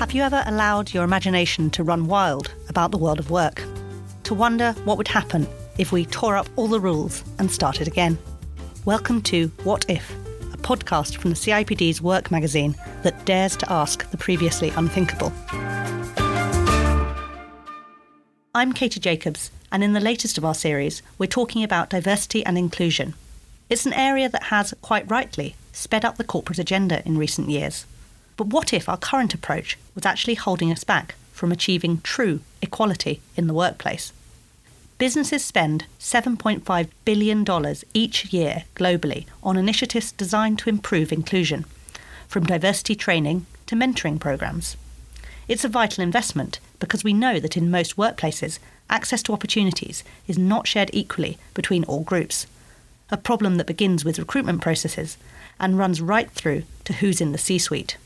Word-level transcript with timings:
Have 0.00 0.12
you 0.12 0.22
ever 0.22 0.42
allowed 0.46 0.94
your 0.94 1.04
imagination 1.04 1.68
to 1.72 1.84
run 1.84 2.06
wild 2.06 2.54
about 2.70 2.90
the 2.90 2.96
world 2.96 3.18
of 3.18 3.30
work? 3.30 3.62
To 4.22 4.32
wonder 4.32 4.72
what 4.86 4.96
would 4.96 5.08
happen 5.08 5.46
if 5.76 5.92
we 5.92 6.06
tore 6.06 6.38
up 6.38 6.48
all 6.56 6.68
the 6.68 6.80
rules 6.80 7.22
and 7.38 7.50
started 7.50 7.86
again? 7.86 8.16
Welcome 8.86 9.20
to 9.24 9.48
What 9.62 9.84
If, 9.90 10.10
a 10.54 10.56
podcast 10.56 11.18
from 11.18 11.28
the 11.28 11.36
CIPD's 11.36 12.00
work 12.00 12.30
magazine 12.30 12.76
that 13.02 13.26
dares 13.26 13.56
to 13.56 13.70
ask 13.70 14.10
the 14.10 14.16
previously 14.16 14.70
unthinkable. 14.70 15.34
I'm 18.54 18.72
Katie 18.72 19.00
Jacobs, 19.00 19.50
and 19.70 19.84
in 19.84 19.92
the 19.92 20.00
latest 20.00 20.38
of 20.38 20.46
our 20.46 20.54
series, 20.54 21.02
we're 21.18 21.26
talking 21.26 21.62
about 21.62 21.90
diversity 21.90 22.42
and 22.46 22.56
inclusion. 22.56 23.12
It's 23.68 23.84
an 23.84 23.92
area 23.92 24.30
that 24.30 24.44
has, 24.44 24.72
quite 24.80 25.10
rightly, 25.10 25.56
sped 25.74 26.06
up 26.06 26.16
the 26.16 26.24
corporate 26.24 26.58
agenda 26.58 27.02
in 27.04 27.18
recent 27.18 27.50
years. 27.50 27.84
But 28.40 28.54
what 28.54 28.72
if 28.72 28.88
our 28.88 28.96
current 28.96 29.34
approach 29.34 29.76
was 29.94 30.06
actually 30.06 30.32
holding 30.32 30.72
us 30.72 30.82
back 30.82 31.14
from 31.30 31.52
achieving 31.52 32.00
true 32.00 32.40
equality 32.62 33.20
in 33.36 33.48
the 33.48 33.52
workplace? 33.52 34.14
Businesses 34.96 35.44
spend 35.44 35.84
$7.5 35.98 36.88
billion 37.04 37.76
each 37.92 38.32
year 38.32 38.64
globally 38.74 39.26
on 39.42 39.58
initiatives 39.58 40.10
designed 40.12 40.58
to 40.60 40.70
improve 40.70 41.12
inclusion, 41.12 41.66
from 42.28 42.46
diversity 42.46 42.94
training 42.94 43.44
to 43.66 43.76
mentoring 43.76 44.18
programs. 44.18 44.78
It's 45.46 45.66
a 45.66 45.68
vital 45.68 46.02
investment 46.02 46.60
because 46.78 47.04
we 47.04 47.12
know 47.12 47.40
that 47.40 47.58
in 47.58 47.70
most 47.70 47.96
workplaces, 47.96 48.58
access 48.88 49.22
to 49.24 49.34
opportunities 49.34 50.02
is 50.26 50.38
not 50.38 50.66
shared 50.66 50.88
equally 50.94 51.36
between 51.52 51.84
all 51.84 52.04
groups, 52.04 52.46
a 53.10 53.18
problem 53.18 53.56
that 53.56 53.66
begins 53.66 54.02
with 54.02 54.18
recruitment 54.18 54.62
processes 54.62 55.18
and 55.60 55.76
runs 55.76 56.00
right 56.00 56.30
through 56.30 56.62
to 56.84 56.94
who's 56.94 57.20
in 57.20 57.32
the 57.32 57.36
C 57.36 57.58
suite 57.58 57.98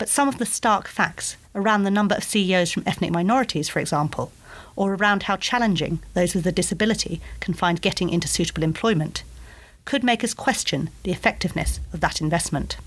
but 0.00 0.08
some 0.08 0.28
of 0.28 0.38
the 0.38 0.46
stark 0.46 0.88
facts 0.88 1.36
around 1.54 1.82
the 1.82 1.90
number 1.90 2.14
of 2.14 2.24
CEOs 2.24 2.72
from 2.72 2.82
ethnic 2.86 3.10
minorities, 3.10 3.68
for 3.68 3.80
example, 3.80 4.32
or 4.74 4.94
around 4.94 5.24
how 5.24 5.36
challenging 5.36 6.00
those 6.14 6.34
with 6.34 6.46
a 6.46 6.52
disability 6.52 7.20
can 7.38 7.52
find 7.52 7.82
getting 7.82 8.08
into 8.08 8.26
suitable 8.26 8.62
employment, 8.62 9.22
could 9.84 10.02
make 10.02 10.24
us 10.24 10.32
question 10.32 10.88
the 11.02 11.10
effectiveness 11.10 11.80
of 11.92 12.00
that 12.00 12.22
investment. 12.22 12.78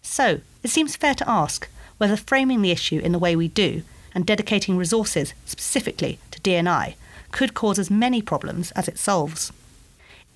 So, 0.00 0.42
it 0.62 0.70
seems 0.70 0.94
fair 0.94 1.14
to 1.14 1.28
ask 1.28 1.68
whether 1.98 2.16
framing 2.16 2.62
the 2.62 2.70
issue 2.70 3.00
in 3.00 3.10
the 3.10 3.18
way 3.18 3.34
we 3.34 3.48
do 3.48 3.82
and 4.14 4.24
dedicating 4.24 4.76
resources 4.76 5.34
specifically 5.44 6.20
to 6.30 6.40
D&I 6.40 6.94
could 7.32 7.52
cause 7.52 7.80
as 7.80 7.90
many 7.90 8.22
problems 8.22 8.70
as 8.72 8.86
it 8.86 8.96
solves. 8.96 9.52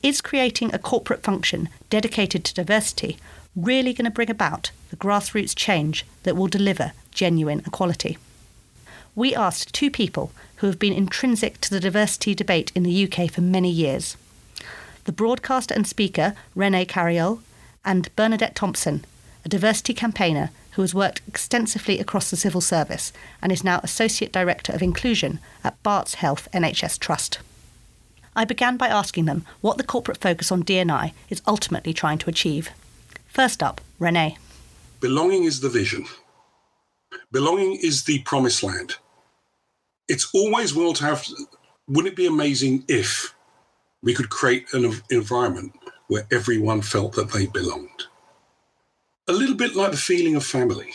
Is 0.03 0.21
creating 0.21 0.75
a 0.75 0.81
corporate 0.81 1.23
function 1.23 1.69
dedicated 1.91 2.43
to 2.43 2.55
diversity 2.55 3.19
really 3.57 3.95
going 3.95 4.05
to 4.05 4.11
bring 4.11 4.31
about 4.31 4.71
the 4.97 5.07
grassroots 5.07 5.55
change 5.55 6.07
that 6.23 6.37
will 6.37 6.47
deliver 6.47 6.93
genuine 7.11 7.63
equality? 7.67 8.17
We 9.15 9.35
asked 9.35 9.75
two 9.75 9.91
people 9.91 10.33
who 10.57 10.67
have 10.67 10.79
been 10.79 10.93
intrinsic 10.93 11.61
to 11.63 11.71
the 11.71 11.81
diversity 11.81 12.35
debate 12.35 12.73
in 12.75 12.83
the 12.83 13.05
UK 13.05 13.31
for 13.31 13.41
many 13.41 13.71
years 13.71 14.17
the 15.05 15.13
broadcaster 15.13 15.73
and 15.73 15.87
speaker 15.87 16.35
Renee 16.57 16.85
Carayol 16.85 17.39
and 17.85 18.15
Bernadette 18.17 18.57
Thompson, 18.57 19.05
a 19.45 19.49
diversity 19.49 19.95
campaigner 19.95 20.51
who 20.73 20.83
has 20.83 20.97
worked 20.97 21.23
extensively 21.29 22.01
across 22.01 22.29
the 22.29 22.37
civil 22.37 22.61
service 22.61 23.13
and 23.41 23.53
is 23.53 23.63
now 23.63 23.79
Associate 23.85 24.33
Director 24.33 24.73
of 24.73 24.83
Inclusion 24.83 25.39
at 25.63 25.81
Barts 25.85 26.15
Health 26.15 26.49
NHS 26.53 26.99
Trust. 26.99 27.39
I 28.35 28.45
began 28.45 28.77
by 28.77 28.89
asking 28.89 29.27
them 29.27 29.47
what 29.61 29.79
the 29.79 29.85
corporate 29.85 30.19
focus 30.19 30.51
on 30.51 30.63
D&I 30.63 31.13
is 31.31 31.41
ultimately 31.47 31.95
trying 31.95 32.19
to 32.19 32.29
achieve. 32.29 32.71
First 33.29 33.63
up, 33.63 33.81
Renee. 34.01 34.37
Belonging 35.07 35.45
is 35.45 35.61
the 35.61 35.69
vision. 35.69 36.05
Belonging 37.31 37.79
is 37.81 38.03
the 38.03 38.19
promised 38.25 38.65
land. 38.65 38.97
It's 40.09 40.35
always 40.35 40.75
well 40.75 40.95
to 40.95 41.05
have. 41.05 41.25
Wouldn't 41.87 42.15
it 42.15 42.17
be 42.17 42.27
amazing 42.27 42.85
if 42.89 43.33
we 44.03 44.15
could 44.15 44.31
create 44.31 44.67
an 44.75 44.93
environment 45.11 45.75
where 46.09 46.27
everyone 46.33 46.83
felt 46.83 47.13
that 47.13 47.31
they 47.31 47.47
belonged? 47.47 48.09
A 49.29 49.33
little 49.33 49.55
bit 49.55 49.77
like 49.77 49.93
the 49.93 49.97
feeling 49.97 50.35
of 50.35 50.45
family. 50.45 50.95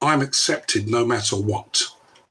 I'm 0.00 0.22
accepted 0.22 0.88
no 0.88 1.04
matter 1.04 1.34
what. 1.34 1.82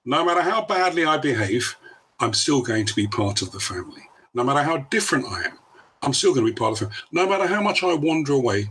No 0.06 0.24
matter 0.24 0.42
how 0.42 0.66
badly 0.66 1.04
I 1.04 1.18
behave, 1.18 1.76
I'm 2.22 2.34
still 2.34 2.62
going 2.62 2.86
to 2.86 2.96
be 2.96 3.06
part 3.06 3.42
of 3.42 3.52
the 3.52 3.60
family. 3.60 4.04
No 4.34 4.46
matter 4.46 4.64
how 4.64 4.78
different 4.78 5.26
I 5.26 5.44
am, 5.44 5.60
I'm 6.02 6.14
still 6.14 6.34
going 6.34 6.46
to 6.46 6.54
be 6.54 6.58
part 6.58 6.82
of 6.82 6.88
it. 6.88 6.94
No 7.12 7.28
matter 7.28 7.48
how 7.48 7.62
much 7.62 7.84
I 7.84 7.94
wander 7.96 8.32
away, 8.32 8.70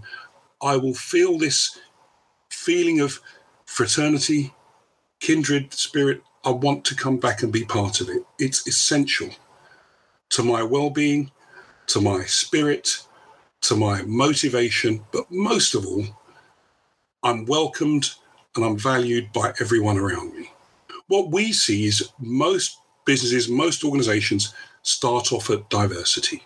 I 0.63 0.77
will 0.77 0.95
feel 0.95 1.39
this 1.39 1.79
feeling 2.51 3.01
of 3.01 3.21
fraternity, 3.67 4.55
kindred 5.21 5.75
spirit. 5.75 6.23
I 6.45 6.51
want 6.51 6.85
to 6.87 6.95
come 6.95 7.19
back 7.19 7.43
and 7.43 7.53
be 7.53 7.65
part 7.65 8.01
of 8.01 8.09
it. 8.09 8.25
It's 8.39 8.67
essential 8.67 9.31
to 10.31 10.43
my 10.43 10.63
well 10.63 10.91
being, 10.91 11.31
to 11.89 12.01
my 12.01 12.25
spirit, 12.25 13.03
to 13.63 13.77
my 13.77 14.03
motivation, 14.03 15.05
but 15.13 15.31
most 15.31 15.75
of 15.75 15.87
all, 15.87 16.05
I'm 17.23 17.45
welcomed 17.45 18.11
and 18.55 18.65
I'm 18.65 18.79
valued 18.79 19.33
by 19.33 19.53
everyone 19.61 19.99
around 19.99 20.35
me. 20.35 20.53
What 21.09 21.31
we 21.31 21.53
see 21.53 21.87
is 21.87 22.11
most 22.19 22.79
businesses, 23.05 23.49
most 23.49 23.85
organizations 23.85 24.55
start 24.83 25.33
off 25.33 25.51
at 25.51 25.69
diversity 25.69 26.43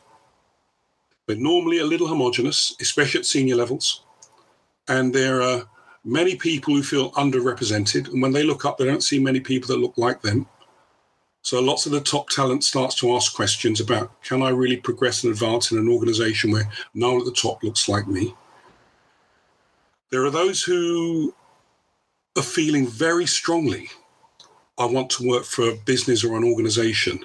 but 1.30 1.38
normally 1.38 1.78
a 1.78 1.84
little 1.84 2.08
homogenous, 2.08 2.74
especially 2.80 3.20
at 3.20 3.24
senior 3.24 3.54
levels. 3.54 4.02
And 4.88 5.14
there 5.14 5.41
are 5.41 5.62
many 6.04 6.34
people 6.34 6.74
who 6.74 6.82
feel 6.82 7.12
underrepresented. 7.12 8.08
And 8.08 8.20
when 8.20 8.32
they 8.32 8.42
look 8.42 8.64
up, 8.64 8.78
they 8.78 8.84
don't 8.84 9.04
see 9.04 9.20
many 9.20 9.38
people 9.38 9.68
that 9.68 9.80
look 9.80 9.96
like 9.96 10.22
them. 10.22 10.48
So 11.42 11.60
lots 11.60 11.86
of 11.86 11.92
the 11.92 12.00
top 12.00 12.30
talent 12.30 12.64
starts 12.64 12.96
to 12.96 13.14
ask 13.14 13.32
questions 13.32 13.80
about 13.80 14.20
can 14.24 14.42
I 14.42 14.48
really 14.48 14.76
progress 14.76 15.22
and 15.22 15.32
advance 15.32 15.70
in 15.70 15.78
an 15.78 15.88
organization 15.88 16.50
where 16.50 16.68
no 16.94 17.12
one 17.12 17.20
at 17.20 17.26
the 17.26 17.41
top 17.41 17.62
looks 17.62 17.88
like 17.88 18.08
me? 18.08 18.34
There 20.10 20.24
are 20.24 20.30
those 20.30 20.64
who 20.64 21.32
are 22.36 22.42
feeling 22.42 22.88
very 22.88 23.26
strongly 23.26 23.88
I 24.78 24.86
want 24.86 25.10
to 25.10 25.28
work 25.28 25.44
for 25.44 25.68
a 25.68 25.76
business 25.76 26.24
or 26.24 26.36
an 26.36 26.42
organization 26.42 27.20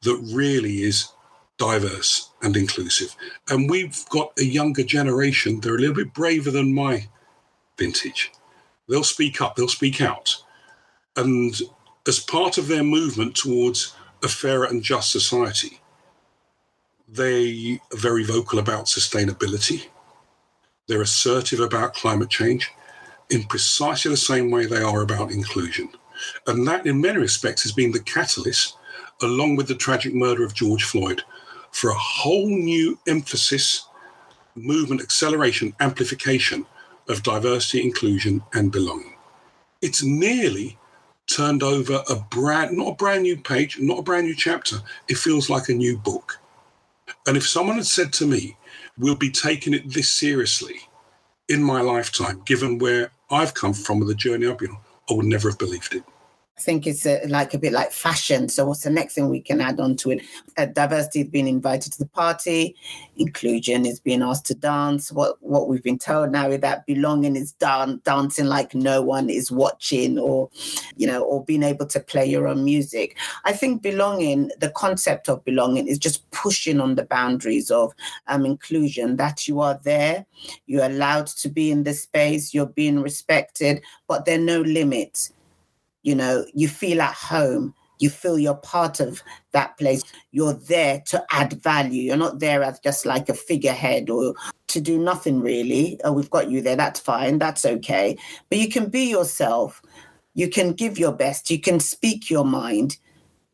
that 0.00 0.16
really 0.32 0.82
is 0.84 1.10
diverse 1.56 2.30
and 2.42 2.56
inclusive. 2.56 3.14
And 3.48 3.70
we've 3.70 4.04
got 4.08 4.32
a 4.38 4.44
younger 4.44 4.82
generation, 4.82 5.60
they're 5.60 5.76
a 5.76 5.78
little 5.78 5.94
bit 5.94 6.14
braver 6.14 6.50
than 6.50 6.74
my 6.74 7.08
vintage. 7.78 8.32
They'll 8.88 9.04
speak 9.04 9.40
up, 9.40 9.56
they'll 9.56 9.68
speak 9.68 10.00
out. 10.00 10.36
And 11.16 11.54
as 12.06 12.20
part 12.20 12.58
of 12.58 12.68
their 12.68 12.84
movement 12.84 13.34
towards 13.34 13.94
a 14.22 14.28
fairer 14.28 14.64
and 14.64 14.82
just 14.82 15.10
society, 15.12 15.80
they 17.08 17.80
are 17.92 17.98
very 17.98 18.24
vocal 18.24 18.58
about 18.58 18.86
sustainability. 18.86 19.86
They're 20.86 21.02
assertive 21.02 21.60
about 21.60 21.94
climate 21.94 22.30
change 22.30 22.70
in 23.30 23.44
precisely 23.44 24.10
the 24.10 24.16
same 24.16 24.50
way 24.50 24.66
they 24.66 24.82
are 24.82 25.02
about 25.02 25.30
inclusion. 25.30 25.88
And 26.46 26.66
that, 26.68 26.86
in 26.86 27.00
many 27.00 27.18
respects, 27.18 27.62
has 27.62 27.72
been 27.72 27.92
the 27.92 28.00
catalyst, 28.00 28.76
along 29.22 29.56
with 29.56 29.68
the 29.68 29.74
tragic 29.74 30.14
murder 30.14 30.44
of 30.44 30.54
George 30.54 30.84
Floyd, 30.84 31.22
for 31.74 31.90
a 31.90 31.98
whole 31.98 32.46
new 32.46 32.96
emphasis, 33.08 33.88
movement, 34.54 35.02
acceleration, 35.02 35.74
amplification 35.80 36.64
of 37.08 37.24
diversity, 37.24 37.82
inclusion, 37.82 38.40
and 38.52 38.70
belonging. 38.70 39.16
It's 39.82 40.02
nearly 40.04 40.78
turned 41.26 41.64
over 41.64 42.04
a 42.08 42.14
brand, 42.14 42.76
not 42.76 42.92
a 42.92 42.94
brand 42.94 43.24
new 43.24 43.36
page, 43.36 43.80
not 43.80 43.98
a 43.98 44.02
brand 44.02 44.24
new 44.24 44.36
chapter. 44.36 44.76
It 45.08 45.18
feels 45.18 45.50
like 45.50 45.68
a 45.68 45.74
new 45.74 45.98
book. 45.98 46.38
And 47.26 47.36
if 47.36 47.46
someone 47.46 47.76
had 47.76 47.86
said 47.86 48.12
to 48.14 48.26
me, 48.26 48.56
we'll 48.96 49.16
be 49.16 49.30
taking 49.30 49.74
it 49.74 49.92
this 49.92 50.08
seriously 50.08 50.76
in 51.48 51.60
my 51.60 51.80
lifetime, 51.80 52.42
given 52.46 52.78
where 52.78 53.10
I've 53.32 53.54
come 53.54 53.74
from 53.74 53.98
with 53.98 54.08
the 54.08 54.14
journey 54.14 54.46
I've 54.46 54.58
been 54.58 54.70
on, 54.70 54.78
I 55.10 55.14
would 55.14 55.26
never 55.26 55.50
have 55.50 55.58
believed 55.58 55.96
it. 55.96 56.04
I 56.56 56.60
think 56.60 56.86
it's 56.86 57.04
a, 57.04 57.26
like 57.26 57.52
a 57.52 57.58
bit 57.58 57.72
like 57.72 57.90
fashion. 57.90 58.48
So, 58.48 58.66
what's 58.66 58.84
the 58.84 58.90
next 58.90 59.14
thing 59.14 59.28
we 59.28 59.40
can 59.40 59.60
add 59.60 59.80
on 59.80 59.96
to 59.96 60.12
it? 60.12 60.22
Uh, 60.56 60.66
diversity 60.66 61.22
is 61.22 61.28
being 61.28 61.48
invited 61.48 61.92
to 61.92 61.98
the 61.98 62.06
party. 62.06 62.76
Inclusion 63.16 63.84
is 63.84 63.98
being 63.98 64.22
asked 64.22 64.46
to 64.46 64.54
dance. 64.54 65.10
What 65.10 65.36
what 65.40 65.68
we've 65.68 65.82
been 65.82 65.98
told 65.98 66.30
now 66.30 66.48
is 66.48 66.60
that 66.60 66.86
belonging 66.86 67.34
is 67.34 67.52
dan- 67.54 68.00
dancing 68.04 68.46
like 68.46 68.72
no 68.72 69.02
one 69.02 69.30
is 69.30 69.50
watching, 69.50 70.16
or 70.16 70.48
you 70.96 71.08
know, 71.08 71.24
or 71.24 71.44
being 71.44 71.64
able 71.64 71.86
to 71.86 71.98
play 71.98 72.24
your 72.24 72.46
own 72.46 72.64
music. 72.64 73.16
I 73.44 73.52
think 73.52 73.82
belonging, 73.82 74.52
the 74.60 74.70
concept 74.70 75.28
of 75.28 75.44
belonging, 75.44 75.88
is 75.88 75.98
just 75.98 76.30
pushing 76.30 76.80
on 76.80 76.94
the 76.94 77.04
boundaries 77.04 77.72
of 77.72 77.92
um, 78.28 78.46
inclusion. 78.46 79.16
That 79.16 79.48
you 79.48 79.60
are 79.60 79.80
there, 79.82 80.24
you're 80.66 80.84
allowed 80.84 81.26
to 81.26 81.48
be 81.48 81.72
in 81.72 81.82
the 81.82 81.94
space, 81.94 82.54
you're 82.54 82.66
being 82.66 83.00
respected, 83.00 83.82
but 84.06 84.24
there 84.24 84.38
are 84.38 84.42
no 84.42 84.60
limits 84.60 85.32
you 86.04 86.14
know 86.14 86.44
you 86.54 86.68
feel 86.68 87.02
at 87.02 87.14
home 87.14 87.74
you 87.98 88.10
feel 88.10 88.38
you're 88.38 88.54
part 88.54 89.00
of 89.00 89.22
that 89.52 89.78
place. 89.78 90.02
You're 90.30 90.54
there 90.54 91.02
to 91.06 91.24
add 91.30 91.62
value. 91.62 92.02
You're 92.02 92.16
not 92.16 92.40
there 92.40 92.62
as 92.62 92.80
just 92.80 93.06
like 93.06 93.28
a 93.28 93.34
figurehead 93.34 94.10
or 94.10 94.34
to 94.68 94.80
do 94.80 94.98
nothing 94.98 95.40
really. 95.40 96.00
Oh, 96.04 96.12
we've 96.12 96.30
got 96.30 96.50
you 96.50 96.60
there. 96.60 96.76
That's 96.76 97.00
fine. 97.00 97.38
That's 97.38 97.64
okay. 97.64 98.18
But 98.50 98.58
you 98.58 98.68
can 98.68 98.88
be 98.88 99.04
yourself. 99.08 99.80
You 100.34 100.48
can 100.48 100.72
give 100.72 100.98
your 100.98 101.12
best. 101.12 101.50
You 101.50 101.60
can 101.60 101.78
speak 101.80 102.28
your 102.28 102.44
mind 102.44 102.98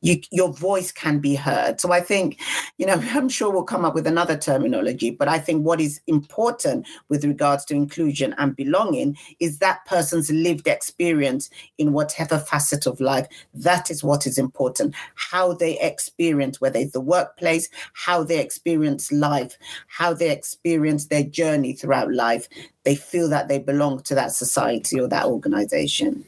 you, 0.01 0.21
your 0.31 0.53
voice 0.53 0.93
can 0.93 1.19
be 1.19 1.35
heard. 1.35 1.81
So 1.81 1.93
I 1.93 2.01
think, 2.01 2.41
you 2.79 2.87
know, 2.87 3.03
I'm 3.15 3.29
sure 3.29 3.51
we'll 3.51 3.65
come 3.65 3.85
up 3.85 3.95
with 3.95 4.07
another 4.07 4.37
terminology, 4.37 5.11
but 5.11 5.29
I 5.29 5.39
think 5.39 5.65
what 5.65 5.81
is 5.81 6.01
important 6.07 6.87
with 7.09 7.25
regards 7.25 7.65
to 7.67 7.75
inclusion 7.75 8.35
and 8.39 8.57
belonging 8.57 9.17
is 9.39 9.59
that 9.59 9.85
person's 9.87 10.31
lived 10.31 10.67
experience 10.67 11.51
in 11.79 11.93
whatever 11.93 12.39
facet 12.39 12.87
of 12.87 13.01
life. 13.01 13.27
That 13.55 13.91
is 13.91 14.03
what 14.03 14.27
is 14.27 14.39
important. 14.39 14.95
How 15.15 15.53
they 15.53 15.79
experience, 15.81 16.61
whether 16.61 16.79
it's 16.79 16.93
the 16.93 17.01
workplace, 17.01 17.69
how 17.93 18.25
they 18.25 18.41
experience 18.41 19.13
life, 19.13 19.57
how 19.89 20.15
they 20.15 20.31
experience 20.31 21.07
their 21.07 21.25
journey 21.25 21.73
throughout 21.73 22.13
life. 22.13 22.49
They 22.85 22.95
feel 22.95 23.29
that 23.29 23.49
they 23.49 23.59
belong 23.59 24.03
to 24.03 24.15
that 24.15 24.33
society 24.33 24.99
or 24.99 25.09
that 25.09 25.27
organization. 25.27 26.25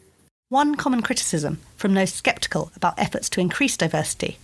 One 0.52 0.74
common 0.74 1.00
criticism 1.00 1.60
from 1.76 1.94
those 1.94 2.12
sceptical 2.12 2.72
about 2.76 2.98
efforts 2.98 3.30
to 3.30 3.40
increase 3.40 3.74
diversity 3.74 4.36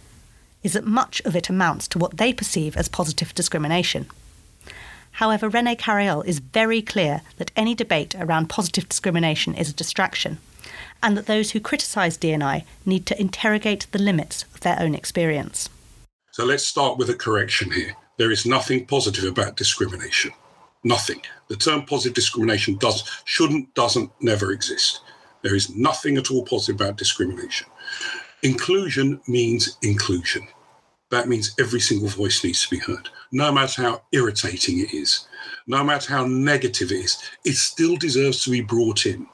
is 0.62 0.72
that 0.72 0.86
much 0.86 1.20
of 1.26 1.36
it 1.36 1.50
amounts 1.50 1.86
to 1.88 1.98
what 1.98 2.16
they 2.16 2.32
perceive 2.32 2.78
as 2.78 2.88
positive 2.88 3.34
discrimination. 3.34 4.06
However, 5.10 5.50
Rene 5.50 5.76
Carayol 5.76 6.24
is 6.24 6.38
very 6.38 6.80
clear 6.80 7.20
that 7.36 7.50
any 7.54 7.74
debate 7.74 8.14
around 8.14 8.48
positive 8.48 8.88
discrimination 8.88 9.54
is 9.54 9.68
a 9.68 9.74
distraction, 9.74 10.38
and 11.02 11.14
that 11.14 11.26
those 11.26 11.50
who 11.50 11.60
criticise 11.60 12.16
DNI 12.16 12.64
need 12.86 13.04
to 13.04 13.20
interrogate 13.20 13.86
the 13.90 13.98
limits 13.98 14.46
of 14.54 14.60
their 14.60 14.80
own 14.80 14.94
experience. 14.94 15.68
So 16.30 16.46
let's 16.46 16.66
start 16.66 16.96
with 16.96 17.10
a 17.10 17.14
correction 17.14 17.70
here. 17.70 17.94
There 18.16 18.30
is 18.30 18.46
nothing 18.46 18.86
positive 18.86 19.24
about 19.24 19.58
discrimination. 19.58 20.30
Nothing. 20.82 21.20
The 21.48 21.56
term 21.56 21.84
positive 21.84 22.14
discrimination 22.14 22.76
does, 22.76 23.04
shouldn't, 23.26 23.74
doesn't, 23.74 24.10
never 24.22 24.52
exist. 24.52 25.02
There 25.42 25.54
is 25.54 25.74
nothing 25.74 26.16
at 26.16 26.30
all 26.30 26.44
positive 26.44 26.80
about 26.80 26.96
discrimination. 26.96 27.68
Inclusion 28.42 29.20
means 29.26 29.78
inclusion. 29.82 30.48
That 31.10 31.28
means 31.28 31.54
every 31.58 31.80
single 31.80 32.08
voice 32.08 32.44
needs 32.44 32.62
to 32.62 32.70
be 32.70 32.78
heard, 32.78 33.08
no 33.32 33.50
matter 33.50 33.82
how 33.82 34.02
irritating 34.12 34.80
it 34.80 34.92
is, 34.92 35.26
no 35.66 35.82
matter 35.82 36.12
how 36.12 36.26
negative 36.26 36.92
it 36.92 37.04
is, 37.04 37.22
it 37.44 37.54
still 37.54 37.96
deserves 37.96 38.44
to 38.44 38.50
be 38.50 38.60
brought 38.60 39.06
in. 39.06 39.26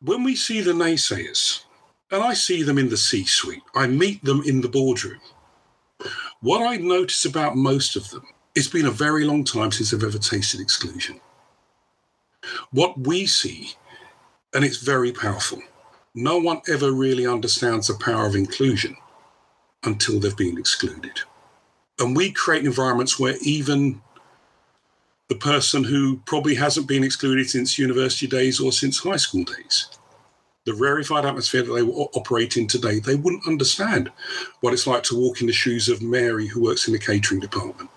When 0.00 0.24
we 0.24 0.36
see 0.36 0.60
the 0.60 0.72
naysayers, 0.72 1.64
and 2.10 2.22
I 2.22 2.34
see 2.34 2.62
them 2.62 2.76
in 2.76 2.90
the 2.90 2.96
C 2.96 3.24
suite, 3.24 3.62
I 3.74 3.86
meet 3.86 4.22
them 4.22 4.42
in 4.44 4.60
the 4.60 4.68
boardroom. 4.68 5.20
What 6.40 6.66
I 6.66 6.76
notice 6.76 7.24
about 7.24 7.56
most 7.56 7.96
of 7.96 8.10
them, 8.10 8.26
it's 8.54 8.68
been 8.68 8.86
a 8.86 8.90
very 8.90 9.24
long 9.24 9.44
time 9.44 9.72
since 9.72 9.90
they've 9.90 10.04
ever 10.04 10.18
tasted 10.18 10.60
exclusion. 10.60 11.20
What 12.72 12.98
we 12.98 13.26
see 13.26 13.74
and 14.54 14.64
it's 14.64 14.78
very 14.78 15.12
powerful. 15.12 15.62
No 16.14 16.38
one 16.38 16.60
ever 16.68 16.92
really 16.92 17.26
understands 17.26 17.86
the 17.86 17.94
power 17.94 18.26
of 18.26 18.34
inclusion 18.34 18.96
until 19.82 20.20
they've 20.20 20.36
been 20.36 20.58
excluded. 20.58 21.20
And 21.98 22.16
we 22.16 22.32
create 22.32 22.64
environments 22.64 23.18
where 23.18 23.36
even 23.42 24.02
the 25.28 25.34
person 25.36 25.84
who 25.84 26.18
probably 26.26 26.54
hasn't 26.54 26.86
been 26.88 27.04
excluded 27.04 27.48
since 27.48 27.78
university 27.78 28.26
days 28.26 28.60
or 28.60 28.72
since 28.72 28.98
high 28.98 29.16
school 29.16 29.44
days, 29.44 29.88
the 30.64 30.74
rarefied 30.74 31.24
atmosphere 31.24 31.62
that 31.62 31.72
they 31.72 31.80
operate 31.80 32.56
in 32.56 32.66
today, 32.66 32.98
they 33.00 33.14
wouldn't 33.14 33.46
understand 33.46 34.12
what 34.60 34.72
it's 34.72 34.86
like 34.86 35.02
to 35.04 35.18
walk 35.18 35.40
in 35.40 35.46
the 35.46 35.52
shoes 35.52 35.88
of 35.88 36.02
Mary, 36.02 36.46
who 36.46 36.62
works 36.62 36.86
in 36.86 36.92
the 36.92 36.98
catering 36.98 37.40
department, 37.40 37.90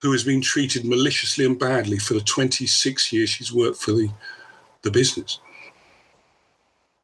who 0.00 0.10
has 0.12 0.24
been 0.24 0.40
treated 0.40 0.84
maliciously 0.84 1.44
and 1.44 1.58
badly 1.58 1.98
for 1.98 2.14
the 2.14 2.20
26 2.20 3.12
years 3.12 3.28
she's 3.28 3.52
worked 3.52 3.76
for 3.76 3.92
the, 3.92 4.08
the 4.82 4.90
business 4.90 5.38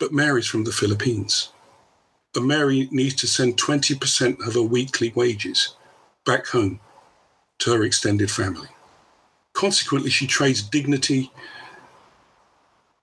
but 0.03 0.13
Mary's 0.13 0.49
from 0.49 0.65
the 0.65 0.73
Philippines. 0.73 1.53
And 2.35 2.49
Mary 2.49 2.89
needs 2.91 3.15
to 3.21 3.29
send 3.29 3.57
20% 3.57 4.45
of 4.45 4.55
her 4.55 4.63
weekly 4.63 5.13
wages 5.15 5.77
back 6.27 6.49
home 6.49 6.81
to 7.61 7.73
her 7.73 7.85
extended 7.85 8.29
family. 8.29 8.67
Consequently, 9.53 10.11
she 10.11 10.27
trades 10.27 10.61
dignity 10.61 11.31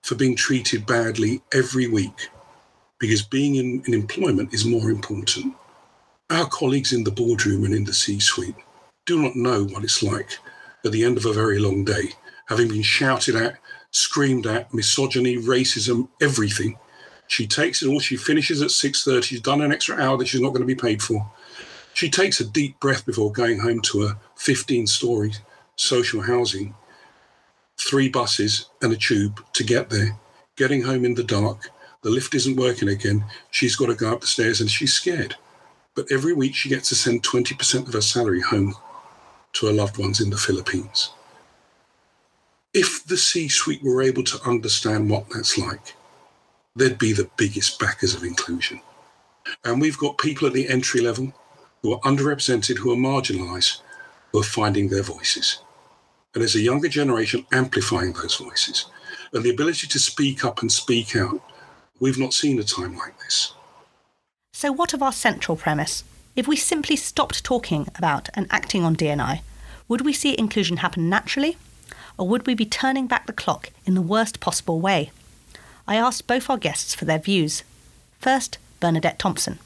for 0.02 0.14
being 0.14 0.36
treated 0.36 0.84
badly 0.84 1.40
every 1.54 1.88
week 1.88 2.28
because 2.98 3.22
being 3.22 3.54
in, 3.54 3.82
in 3.86 3.94
employment 3.94 4.52
is 4.52 4.66
more 4.66 4.90
important. 4.90 5.54
Our 6.28 6.50
colleagues 6.50 6.92
in 6.92 7.04
the 7.04 7.10
boardroom 7.10 7.64
and 7.64 7.72
in 7.72 7.84
the 7.84 7.94
C 7.94 8.20
suite 8.20 8.56
do 9.06 9.22
not 9.22 9.36
know 9.36 9.64
what 9.64 9.84
it's 9.84 10.02
like 10.02 10.36
at 10.84 10.92
the 10.92 11.02
end 11.02 11.16
of 11.16 11.24
a 11.24 11.32
very 11.32 11.60
long 11.60 11.82
day, 11.82 12.10
having 12.48 12.68
been 12.68 12.82
shouted 12.82 13.36
at, 13.36 13.56
screamed 13.90 14.46
at, 14.46 14.74
misogyny, 14.74 15.38
racism, 15.38 16.06
everything 16.20 16.76
she 17.30 17.46
takes 17.46 17.80
it 17.80 17.86
all. 17.86 18.00
She 18.00 18.16
finishes 18.16 18.60
at 18.60 18.70
6.30. 18.70 19.22
She's 19.22 19.40
done 19.40 19.60
an 19.60 19.70
extra 19.70 19.96
hour 19.96 20.16
that 20.18 20.26
she's 20.26 20.40
not 20.40 20.48
going 20.48 20.62
to 20.62 20.66
be 20.66 20.74
paid 20.74 21.00
for. 21.00 21.30
She 21.94 22.10
takes 22.10 22.40
a 22.40 22.44
deep 22.44 22.80
breath 22.80 23.06
before 23.06 23.30
going 23.30 23.60
home 23.60 23.80
to 23.82 24.02
a 24.02 24.18
15-story 24.36 25.34
social 25.76 26.22
housing, 26.22 26.74
three 27.78 28.08
buses 28.08 28.68
and 28.82 28.92
a 28.92 28.96
tube 28.96 29.44
to 29.52 29.62
get 29.62 29.90
there. 29.90 30.18
Getting 30.56 30.82
home 30.82 31.04
in 31.04 31.14
the 31.14 31.22
dark, 31.22 31.70
the 32.02 32.10
lift 32.10 32.34
isn't 32.34 32.56
working 32.56 32.88
again. 32.88 33.24
She's 33.52 33.76
got 33.76 33.86
to 33.86 33.94
go 33.94 34.12
up 34.12 34.22
the 34.22 34.26
stairs 34.26 34.60
and 34.60 34.68
she's 34.68 34.92
scared. 34.92 35.36
But 35.94 36.10
every 36.10 36.32
week 36.32 36.56
she 36.56 36.68
gets 36.68 36.88
to 36.88 36.96
send 36.96 37.22
20% 37.22 37.86
of 37.86 37.92
her 37.92 38.00
salary 38.00 38.40
home 38.40 38.74
to 39.52 39.66
her 39.66 39.72
loved 39.72 39.98
ones 39.98 40.20
in 40.20 40.30
the 40.30 40.36
Philippines. 40.36 41.10
If 42.74 43.04
the 43.04 43.16
C 43.16 43.48
suite 43.48 43.84
were 43.84 44.02
able 44.02 44.24
to 44.24 44.42
understand 44.44 45.08
what 45.08 45.30
that's 45.30 45.56
like, 45.56 45.94
they'd 46.76 46.98
be 46.98 47.12
the 47.12 47.30
biggest 47.36 47.78
backers 47.78 48.14
of 48.14 48.24
inclusion. 48.24 48.80
And 49.64 49.80
we've 49.80 49.98
got 49.98 50.18
people 50.18 50.46
at 50.46 50.54
the 50.54 50.68
entry 50.68 51.00
level 51.00 51.32
who 51.82 51.92
are 51.92 52.00
underrepresented, 52.00 52.78
who 52.78 52.92
are 52.92 52.96
marginalised, 52.96 53.80
who 54.32 54.40
are 54.40 54.44
finding 54.44 54.88
their 54.88 55.02
voices. 55.02 55.58
And 56.34 56.42
there's 56.42 56.54
a 56.54 56.60
younger 56.60 56.88
generation 56.88 57.46
amplifying 57.52 58.12
those 58.12 58.36
voices. 58.36 58.86
And 59.32 59.42
the 59.42 59.50
ability 59.50 59.86
to 59.88 59.98
speak 59.98 60.44
up 60.44 60.60
and 60.60 60.70
speak 60.70 61.16
out, 61.16 61.40
we've 61.98 62.18
not 62.18 62.34
seen 62.34 62.58
a 62.58 62.62
time 62.62 62.96
like 62.96 63.18
this. 63.18 63.54
So, 64.52 64.72
what 64.72 64.94
of 64.94 65.02
our 65.02 65.12
central 65.12 65.56
premise? 65.56 66.04
If 66.36 66.46
we 66.46 66.56
simply 66.56 66.96
stopped 66.96 67.44
talking 67.44 67.88
about 67.96 68.28
and 68.34 68.46
acting 68.50 68.84
on 68.84 68.94
DNI, 68.94 69.40
would 69.88 70.02
we 70.02 70.12
see 70.12 70.38
inclusion 70.38 70.78
happen 70.78 71.08
naturally? 71.08 71.56
Or 72.16 72.28
would 72.28 72.46
we 72.46 72.54
be 72.54 72.66
turning 72.66 73.06
back 73.06 73.26
the 73.26 73.32
clock 73.32 73.70
in 73.84 73.94
the 73.94 74.02
worst 74.02 74.38
possible 74.38 74.80
way? 74.80 75.10
I 75.86 75.96
asked 75.96 76.26
both 76.26 76.48
our 76.50 76.58
guests 76.58 76.94
for 76.94 77.04
their 77.04 77.18
views. 77.18 77.62
First, 78.18 78.58
Bernadette 78.80 79.18
Thompson. 79.18 79.58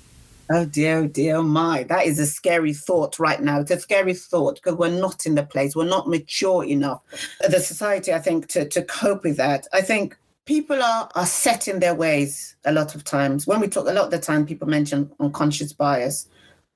Oh 0.52 0.66
dear, 0.66 0.98
oh 0.98 1.06
dear, 1.06 1.36
oh 1.36 1.42
my. 1.42 1.84
That 1.84 2.06
is 2.06 2.18
a 2.18 2.26
scary 2.26 2.74
thought 2.74 3.18
right 3.18 3.40
now. 3.40 3.60
It's 3.60 3.70
a 3.70 3.80
scary 3.80 4.14
thought 4.14 4.56
because 4.56 4.74
we're 4.78 4.88
not 4.88 5.24
in 5.24 5.36
the 5.36 5.42
place, 5.42 5.74
we're 5.74 5.84
not 5.84 6.08
mature 6.08 6.64
enough. 6.64 7.00
The 7.40 7.60
society, 7.60 8.12
I 8.12 8.18
think, 8.18 8.48
to, 8.48 8.68
to 8.68 8.82
cope 8.82 9.24
with 9.24 9.38
that. 9.38 9.66
I 9.72 9.80
think 9.80 10.16
people 10.44 10.82
are, 10.82 11.08
are 11.14 11.26
set 11.26 11.66
in 11.66 11.80
their 11.80 11.94
ways 11.94 12.56
a 12.64 12.72
lot 12.72 12.94
of 12.94 13.04
times. 13.04 13.46
When 13.46 13.60
we 13.60 13.68
talk, 13.68 13.88
a 13.88 13.92
lot 13.92 14.04
of 14.04 14.10
the 14.10 14.18
time, 14.18 14.44
people 14.44 14.68
mention 14.68 15.10
unconscious 15.18 15.72
bias. 15.72 16.28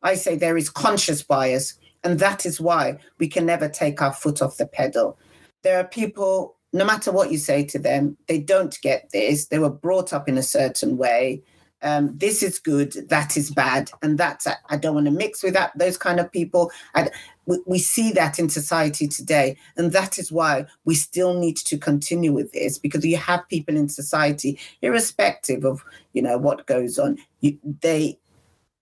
I 0.02 0.14
say 0.14 0.36
there 0.36 0.56
is 0.56 0.70
conscious 0.70 1.22
bias, 1.22 1.74
and 2.02 2.18
that 2.20 2.46
is 2.46 2.60
why 2.60 2.98
we 3.18 3.28
can 3.28 3.44
never 3.44 3.68
take 3.68 4.00
our 4.00 4.12
foot 4.14 4.40
off 4.40 4.56
the 4.56 4.66
pedal. 4.66 5.18
There 5.62 5.78
are 5.78 5.84
people 5.84 6.56
no 6.72 6.84
matter 6.84 7.12
what 7.12 7.30
you 7.32 7.38
say 7.38 7.64
to 7.64 7.78
them, 7.78 8.16
they 8.26 8.38
don't 8.38 8.78
get 8.82 9.10
this. 9.12 9.46
They 9.46 9.58
were 9.58 9.70
brought 9.70 10.12
up 10.12 10.28
in 10.28 10.36
a 10.36 10.42
certain 10.42 10.96
way. 10.96 11.42
Um, 11.80 12.18
this 12.18 12.42
is 12.42 12.58
good, 12.58 13.08
that 13.08 13.36
is 13.36 13.52
bad, 13.52 13.90
and 14.02 14.18
that's 14.18 14.48
I 14.68 14.76
don't 14.76 14.94
want 14.94 15.06
to 15.06 15.12
mix 15.12 15.44
with 15.44 15.54
that. 15.54 15.70
Those 15.78 15.96
kind 15.96 16.18
of 16.18 16.32
people, 16.32 16.72
and 16.94 17.08
we, 17.46 17.60
we 17.66 17.78
see 17.78 18.10
that 18.12 18.40
in 18.40 18.48
society 18.48 19.06
today, 19.06 19.56
and 19.76 19.92
that 19.92 20.18
is 20.18 20.32
why 20.32 20.66
we 20.84 20.96
still 20.96 21.38
need 21.38 21.56
to 21.58 21.78
continue 21.78 22.32
with 22.32 22.52
this 22.52 22.78
because 22.78 23.06
you 23.06 23.16
have 23.16 23.48
people 23.48 23.76
in 23.76 23.88
society, 23.88 24.58
irrespective 24.82 25.64
of 25.64 25.84
you 26.14 26.22
know 26.22 26.36
what 26.36 26.66
goes 26.66 26.98
on, 26.98 27.16
you, 27.42 27.56
they 27.80 28.18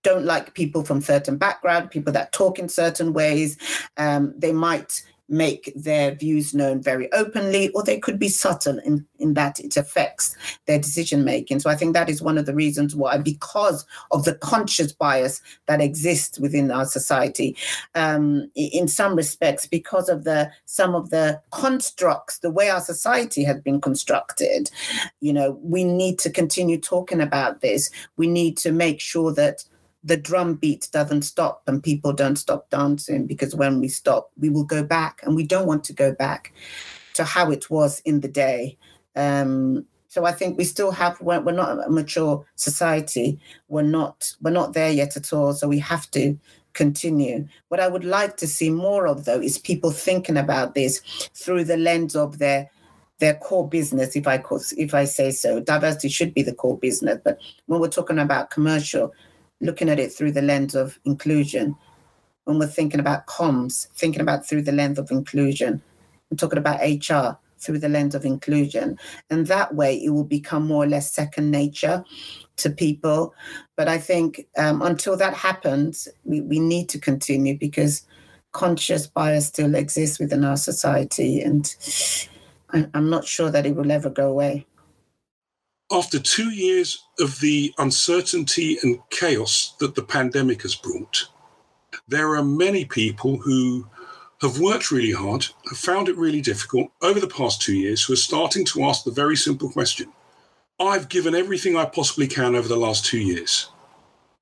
don't 0.01 0.25
like 0.25 0.55
people 0.55 0.83
from 0.83 1.01
certain 1.01 1.37
background, 1.37 1.91
people 1.91 2.13
that 2.13 2.31
talk 2.31 2.57
in 2.57 2.69
certain 2.69 3.13
ways. 3.13 3.57
Um, 3.97 4.33
they 4.37 4.53
might 4.53 5.03
make 5.29 5.71
their 5.75 6.15
views 6.15 6.53
known 6.53 6.81
very 6.81 7.11
openly, 7.13 7.69
or 7.69 7.83
they 7.83 7.99
could 7.99 8.17
be 8.17 8.29
subtle 8.29 8.79
in, 8.79 9.05
in 9.19 9.33
that 9.33 9.59
it 9.59 9.75
affects 9.75 10.35
their 10.65 10.79
decision 10.79 11.23
making. 11.23 11.59
So 11.59 11.69
I 11.69 11.75
think 11.75 11.93
that 11.93 12.09
is 12.09 12.21
one 12.21 12.37
of 12.37 12.45
the 12.45 12.55
reasons 12.55 12.95
why, 12.95 13.17
because 13.17 13.85
of 14.11 14.23
the 14.23 14.35
conscious 14.35 14.91
bias 14.91 15.41
that 15.65 15.81
exists 15.81 16.39
within 16.39 16.71
our 16.71 16.85
society, 16.85 17.55
um, 17.95 18.49
in 18.55 18.87
some 18.87 19.15
respects, 19.15 19.65
because 19.65 20.09
of 20.09 20.23
the 20.23 20.49
some 20.65 20.95
of 20.95 21.09
the 21.09 21.41
constructs, 21.51 22.39
the 22.39 22.51
way 22.51 22.69
our 22.69 22.81
society 22.81 23.43
has 23.43 23.59
been 23.61 23.81
constructed, 23.81 24.69
you 25.19 25.33
know, 25.33 25.59
we 25.61 25.83
need 25.83 26.19
to 26.19 26.29
continue 26.29 26.77
talking 26.77 27.21
about 27.21 27.61
this. 27.61 27.89
We 28.15 28.27
need 28.27 28.57
to 28.57 28.71
make 28.71 28.99
sure 28.99 29.33
that 29.33 29.63
the 30.03 30.17
drum 30.17 30.55
beat 30.55 30.87
doesn't 30.91 31.23
stop 31.23 31.63
and 31.67 31.83
people 31.83 32.13
don't 32.13 32.37
stop 32.37 32.69
dancing 32.69 33.25
because 33.25 33.55
when 33.55 33.79
we 33.79 33.87
stop, 33.87 34.31
we 34.37 34.49
will 34.49 34.63
go 34.63 34.83
back 34.83 35.21
and 35.23 35.35
we 35.35 35.43
don't 35.43 35.67
want 35.67 35.83
to 35.85 35.93
go 35.93 36.13
back 36.13 36.53
to 37.13 37.23
how 37.23 37.51
it 37.51 37.69
was 37.69 37.99
in 38.05 38.21
the 38.21 38.27
day. 38.27 38.77
Um, 39.15 39.85
so 40.07 40.25
I 40.25 40.31
think 40.31 40.57
we 40.57 40.63
still 40.63 40.91
have 40.91 41.19
we're, 41.19 41.41
we're 41.41 41.51
not 41.51 41.85
a 41.85 41.89
mature 41.89 42.45
society. 42.55 43.39
We're 43.67 43.81
not 43.81 44.33
we're 44.41 44.51
not 44.51 44.73
there 44.73 44.91
yet 44.91 45.17
at 45.17 45.33
all. 45.33 45.53
So 45.53 45.67
we 45.67 45.79
have 45.79 46.09
to 46.11 46.37
continue. 46.73 47.47
What 47.67 47.79
I 47.79 47.87
would 47.87 48.05
like 48.05 48.37
to 48.37 48.47
see 48.47 48.69
more 48.69 49.07
of 49.07 49.25
though 49.25 49.41
is 49.41 49.57
people 49.57 49.91
thinking 49.91 50.37
about 50.37 50.75
this 50.75 51.01
through 51.33 51.65
the 51.65 51.77
lens 51.77 52.15
of 52.15 52.37
their 52.37 52.69
their 53.19 53.33
core 53.33 53.67
business, 53.67 54.15
if 54.15 54.27
I 54.27 54.43
if 54.77 54.93
I 54.93 55.05
say 55.05 55.31
so. 55.31 55.59
Diversity 55.59 56.09
should 56.09 56.33
be 56.33 56.43
the 56.43 56.53
core 56.53 56.77
business, 56.77 57.19
but 57.23 57.39
when 57.65 57.79
we're 57.79 57.89
talking 57.89 58.19
about 58.19 58.51
commercial, 58.51 59.11
looking 59.61 59.89
at 59.89 59.99
it 59.99 60.11
through 60.11 60.31
the 60.31 60.41
lens 60.41 60.75
of 60.75 60.99
inclusion. 61.05 61.75
When 62.45 62.59
we're 62.59 62.67
thinking 62.67 62.99
about 62.99 63.27
comms, 63.27 63.87
thinking 63.89 64.21
about 64.21 64.47
through 64.47 64.63
the 64.63 64.71
lens 64.71 64.99
of 64.99 65.11
inclusion. 65.11 65.81
I'm 66.31 66.37
talking 66.37 66.59
about 66.59 66.81
HR 66.81 67.37
through 67.59 67.79
the 67.79 67.89
lens 67.89 68.15
of 68.15 68.25
inclusion. 68.25 68.97
And 69.29 69.47
that 69.47 69.75
way 69.75 69.95
it 69.95 70.11
will 70.11 70.23
become 70.23 70.67
more 70.67 70.83
or 70.83 70.87
less 70.87 71.11
second 71.11 71.51
nature 71.51 72.03
to 72.57 72.69
people. 72.69 73.33
But 73.75 73.87
I 73.87 73.97
think 73.97 74.47
um, 74.57 74.81
until 74.81 75.17
that 75.17 75.33
happens, 75.33 76.07
we, 76.23 76.41
we 76.41 76.59
need 76.59 76.89
to 76.89 76.99
continue 76.99 77.57
because 77.57 78.05
conscious 78.51 79.07
bias 79.07 79.47
still 79.47 79.75
exists 79.75 80.19
within 80.19 80.43
our 80.43 80.57
society. 80.57 81.41
And 81.41 81.75
I'm 82.73 83.09
not 83.09 83.25
sure 83.25 83.51
that 83.51 83.65
it 83.65 83.75
will 83.75 83.91
ever 83.91 84.09
go 84.09 84.29
away. 84.29 84.65
After 85.89 86.19
two 86.19 86.49
years 86.49 87.05
of 87.19 87.39
the 87.39 87.73
uncertainty 87.77 88.77
and 88.83 88.99
chaos 89.09 89.73
that 89.79 89.95
the 89.95 90.03
pandemic 90.03 90.63
has 90.63 90.75
brought, 90.75 91.29
there 92.09 92.35
are 92.35 92.43
many 92.43 92.83
people 92.83 93.37
who 93.37 93.87
have 94.41 94.59
worked 94.59 94.91
really 94.91 95.13
hard, 95.13 95.45
have 95.69 95.77
found 95.77 96.09
it 96.09 96.17
really 96.17 96.41
difficult 96.41 96.91
over 97.01 97.21
the 97.21 97.27
past 97.27 97.61
two 97.61 97.73
years, 97.73 98.03
who 98.03 98.13
are 98.13 98.17
starting 98.17 98.65
to 98.65 98.83
ask 98.83 99.03
the 99.03 99.11
very 99.11 99.37
simple 99.37 99.69
question 99.69 100.11
I've 100.79 101.09
given 101.09 101.33
everything 101.33 101.75
I 101.75 101.85
possibly 101.85 102.27
can 102.27 102.55
over 102.55 102.67
the 102.67 102.75
last 102.75 103.05
two 103.05 103.17
years. 103.17 103.69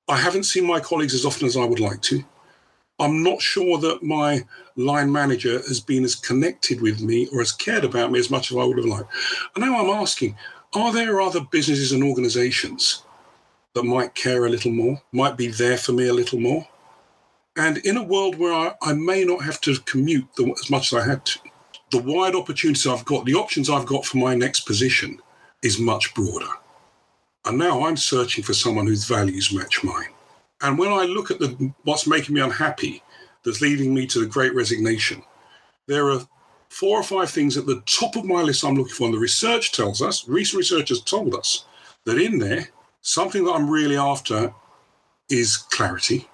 I 0.08 0.18
haven't 0.18 0.44
seen 0.44 0.66
my 0.66 0.80
colleagues 0.80 1.14
as 1.14 1.24
often 1.24 1.46
as 1.46 1.56
I 1.56 1.64
would 1.64 1.80
like 1.80 2.02
to. 2.02 2.24
I'm 2.98 3.22
not 3.22 3.40
sure 3.40 3.78
that 3.78 4.02
my 4.02 4.44
line 4.76 5.10
manager 5.12 5.58
has 5.68 5.80
been 5.80 6.04
as 6.04 6.14
connected 6.14 6.80
with 6.80 7.00
me 7.00 7.28
or 7.32 7.38
has 7.38 7.52
cared 7.52 7.84
about 7.84 8.10
me 8.10 8.18
as 8.18 8.30
much 8.30 8.50
as 8.50 8.56
I 8.56 8.64
would 8.64 8.78
have 8.78 8.86
liked. 8.86 9.10
And 9.54 9.64
now 9.64 9.78
I'm 9.78 10.00
asking, 10.00 10.36
are 10.76 10.92
there 10.92 11.20
other 11.20 11.40
businesses 11.40 11.92
and 11.92 12.04
organizations 12.04 13.02
that 13.74 13.84
might 13.84 14.14
care 14.14 14.44
a 14.44 14.50
little 14.50 14.70
more, 14.72 15.02
might 15.12 15.36
be 15.36 15.48
there 15.48 15.78
for 15.78 15.92
me 15.92 16.06
a 16.06 16.12
little 16.12 16.38
more? 16.38 16.68
And 17.56 17.78
in 17.78 17.96
a 17.96 18.02
world 18.02 18.38
where 18.38 18.52
I, 18.52 18.74
I 18.82 18.92
may 18.92 19.24
not 19.24 19.42
have 19.42 19.60
to 19.62 19.78
commute 19.80 20.28
the, 20.36 20.54
as 20.62 20.70
much 20.70 20.92
as 20.92 20.98
I 20.98 21.06
had 21.08 21.24
to, 21.24 21.38
the 21.90 22.02
wide 22.02 22.34
opportunities 22.34 22.86
I've 22.86 23.04
got, 23.04 23.24
the 23.24 23.34
options 23.34 23.70
I've 23.70 23.86
got 23.86 24.04
for 24.04 24.18
my 24.18 24.34
next 24.34 24.60
position 24.60 25.18
is 25.62 25.78
much 25.78 26.14
broader. 26.14 26.50
And 27.46 27.58
now 27.58 27.86
I'm 27.86 27.96
searching 27.96 28.44
for 28.44 28.54
someone 28.54 28.86
whose 28.86 29.06
values 29.06 29.52
match 29.52 29.82
mine. 29.82 30.10
And 30.60 30.78
when 30.78 30.92
I 30.92 31.04
look 31.04 31.30
at 31.30 31.38
the, 31.38 31.72
what's 31.84 32.06
making 32.06 32.34
me 32.34 32.40
unhappy, 32.40 33.02
that's 33.44 33.60
leading 33.60 33.94
me 33.94 34.06
to 34.08 34.20
the 34.20 34.26
great 34.26 34.54
resignation, 34.54 35.22
there 35.86 36.10
are 36.10 36.26
four 36.68 36.98
or 36.98 37.02
five 37.02 37.30
things 37.30 37.56
at 37.56 37.66
the 37.66 37.82
top 37.86 38.16
of 38.16 38.24
my 38.24 38.42
list 38.42 38.64
I'm 38.64 38.74
looking 38.74 38.94
for. 38.94 39.04
And 39.04 39.14
the 39.14 39.18
research 39.18 39.72
tells 39.72 40.02
us, 40.02 40.28
recent 40.28 40.58
research 40.58 40.88
has 40.90 41.00
told 41.00 41.34
us 41.34 41.64
that 42.04 42.18
in 42.18 42.38
there, 42.38 42.68
something 43.02 43.44
that 43.44 43.52
I'm 43.52 43.70
really 43.70 43.96
after 43.96 44.52
is 45.30 45.56
clarity. 45.56 46.28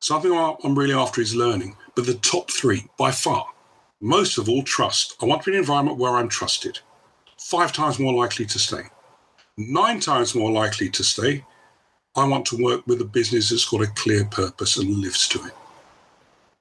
Something 0.00 0.32
I'm 0.32 0.78
really 0.78 0.94
after 0.94 1.20
is 1.20 1.34
learning. 1.34 1.76
But 1.94 2.06
the 2.06 2.14
top 2.14 2.50
three, 2.50 2.86
by 2.98 3.10
far, 3.10 3.46
most 4.00 4.38
of 4.38 4.48
all, 4.48 4.62
trust. 4.62 5.16
I 5.20 5.26
want 5.26 5.42
to 5.42 5.50
be 5.50 5.56
in 5.56 5.58
an 5.58 5.64
environment 5.64 5.98
where 5.98 6.16
I'm 6.16 6.28
trusted. 6.28 6.78
Five 7.36 7.72
times 7.72 7.98
more 7.98 8.14
likely 8.14 8.46
to 8.46 8.58
stay. 8.58 8.82
Nine 9.56 9.98
times 9.98 10.34
more 10.34 10.52
likely 10.52 10.88
to 10.90 11.02
stay 11.02 11.44
I 12.18 12.26
want 12.26 12.46
to 12.46 12.56
work 12.56 12.84
with 12.86 13.00
a 13.00 13.04
business 13.04 13.50
that's 13.50 13.68
got 13.68 13.82
a 13.82 13.86
clear 13.86 14.24
purpose 14.24 14.76
and 14.76 14.88
lives 14.90 15.28
to 15.28 15.44
it. 15.44 15.52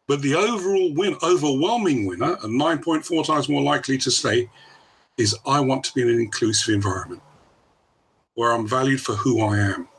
But 0.08 0.22
the 0.22 0.36
overall 0.36 0.94
win, 0.94 1.18
overwhelming 1.22 2.06
winner, 2.06 2.38
and 2.42 2.60
9.4 2.60 3.26
times 3.26 3.50
more 3.50 3.62
likely 3.62 3.98
to 4.00 4.12
stay, 4.12 4.50
is 5.18 5.36
I 5.46 5.60
want 5.60 5.84
to 5.86 5.94
be 5.94 6.02
in 6.02 6.10
an 6.10 6.20
inclusive 6.20 6.74
environment 6.74 7.22
where 8.36 8.52
I'm 8.52 8.68
valued 8.68 9.02
for 9.02 9.14
who 9.14 9.42
I 9.42 9.58
am. 9.58 9.90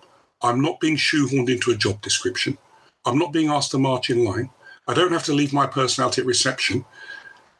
I'm 0.42 0.62
not 0.62 0.80
being 0.80 0.96
shoehorned 0.96 1.50
into 1.50 1.72
a 1.72 1.76
job 1.76 2.00
description. 2.00 2.56
I'm 3.04 3.18
not 3.18 3.32
being 3.32 3.50
asked 3.50 3.72
to 3.72 3.78
march 3.78 4.10
in 4.10 4.24
line. 4.24 4.50
I 4.86 4.94
don't 4.94 5.12
have 5.12 5.24
to 5.24 5.32
leave 5.32 5.52
my 5.52 5.66
personality 5.66 6.22
at 6.22 6.26
reception 6.26 6.84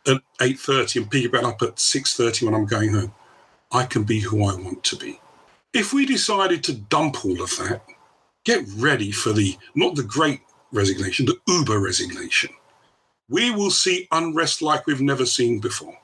at 0.06 0.22
8.30 0.40 1.02
and 1.02 1.10
pick 1.10 1.24
it 1.24 1.34
up 1.34 1.60
at 1.62 1.76
6.30 1.76 2.44
when 2.44 2.54
I'm 2.54 2.64
going 2.64 2.94
home. 2.94 3.12
I 3.72 3.84
can 3.84 4.04
be 4.04 4.20
who 4.20 4.44
I 4.44 4.54
want 4.54 4.84
to 4.84 4.96
be. 4.96 5.20
If 5.74 5.92
we 5.92 6.06
decided 6.06 6.64
to 6.64 6.74
dump 6.74 7.24
all 7.24 7.42
of 7.42 7.50
that, 7.58 7.82
get 8.44 8.64
ready 8.76 9.10
for 9.10 9.32
the, 9.32 9.58
not 9.74 9.96
the 9.96 10.04
great 10.04 10.40
resignation, 10.72 11.26
the 11.26 11.38
uber 11.46 11.78
resignation, 11.78 12.50
we 13.28 13.50
will 13.50 13.70
see 13.70 14.08
unrest 14.10 14.62
like 14.62 14.86
we've 14.86 15.00
never 15.00 15.26
seen 15.26 15.58
before. 15.58 15.98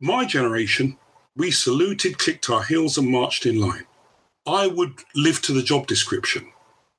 My 0.00 0.24
generation, 0.24 0.98
we 1.36 1.50
saluted, 1.50 2.18
clicked 2.18 2.50
our 2.50 2.62
heels, 2.62 2.98
and 2.98 3.08
marched 3.08 3.46
in 3.46 3.60
line. 3.60 3.86
I 4.46 4.66
would 4.66 4.94
live 5.14 5.40
to 5.42 5.52
the 5.52 5.62
job 5.62 5.86
description. 5.86 6.52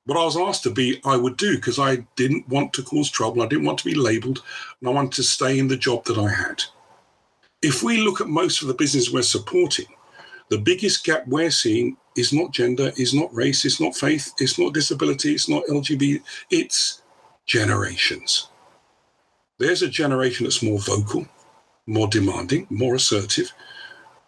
What 0.06 0.18
I 0.18 0.24
was 0.24 0.36
asked 0.36 0.64
to 0.64 0.70
be, 0.70 1.00
I 1.04 1.16
would 1.16 1.36
do 1.36 1.56
because 1.56 1.78
I 1.78 2.06
didn't 2.16 2.48
want 2.48 2.72
to 2.74 2.82
cause 2.82 3.10
trouble. 3.10 3.42
I 3.42 3.46
didn't 3.46 3.64
want 3.64 3.78
to 3.78 3.84
be 3.84 3.94
labeled, 3.94 4.42
and 4.80 4.88
I 4.88 4.92
wanted 4.92 5.12
to 5.12 5.22
stay 5.22 5.58
in 5.58 5.68
the 5.68 5.76
job 5.76 6.04
that 6.06 6.18
I 6.18 6.30
had. 6.30 6.62
If 7.62 7.82
we 7.82 7.98
look 7.98 8.20
at 8.20 8.26
most 8.26 8.60
of 8.60 8.68
the 8.68 8.74
business 8.74 9.10
we're 9.10 9.22
supporting, 9.22 9.86
the 10.50 10.58
biggest 10.58 11.04
gap 11.04 11.26
we're 11.26 11.50
seeing 11.50 11.96
is 12.16 12.32
not 12.32 12.52
gender, 12.52 12.92
is 12.96 13.14
not 13.14 13.34
race, 13.34 13.64
it's 13.64 13.80
not 13.80 13.96
faith, 13.96 14.32
it's 14.38 14.58
not 14.58 14.74
disability, 14.74 15.34
it's 15.34 15.48
not 15.48 15.64
LGBT, 15.66 16.22
it's 16.50 17.02
generations. 17.46 18.48
There's 19.58 19.82
a 19.82 19.88
generation 19.88 20.44
that's 20.44 20.62
more 20.62 20.78
vocal, 20.78 21.26
more 21.86 22.08
demanding, 22.08 22.66
more 22.70 22.94
assertive, 22.94 23.52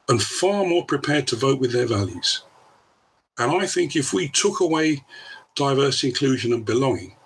and 0.09 0.23
far 0.23 0.65
more 0.65 0.85
prepared 0.85 1.27
to 1.29 1.37
vote 1.37 1.61
with 1.61 1.73
their 1.73 1.87
values. 1.87 2.43
And 3.39 3.53
I 3.53 3.67
think 3.67 3.97
if 3.97 4.13
we 4.13 4.29
took 4.29 4.61
away 4.61 5.05
diversity, 5.55 6.09
inclusion, 6.09 6.53
and 6.53 6.65
belonging, 6.65 7.17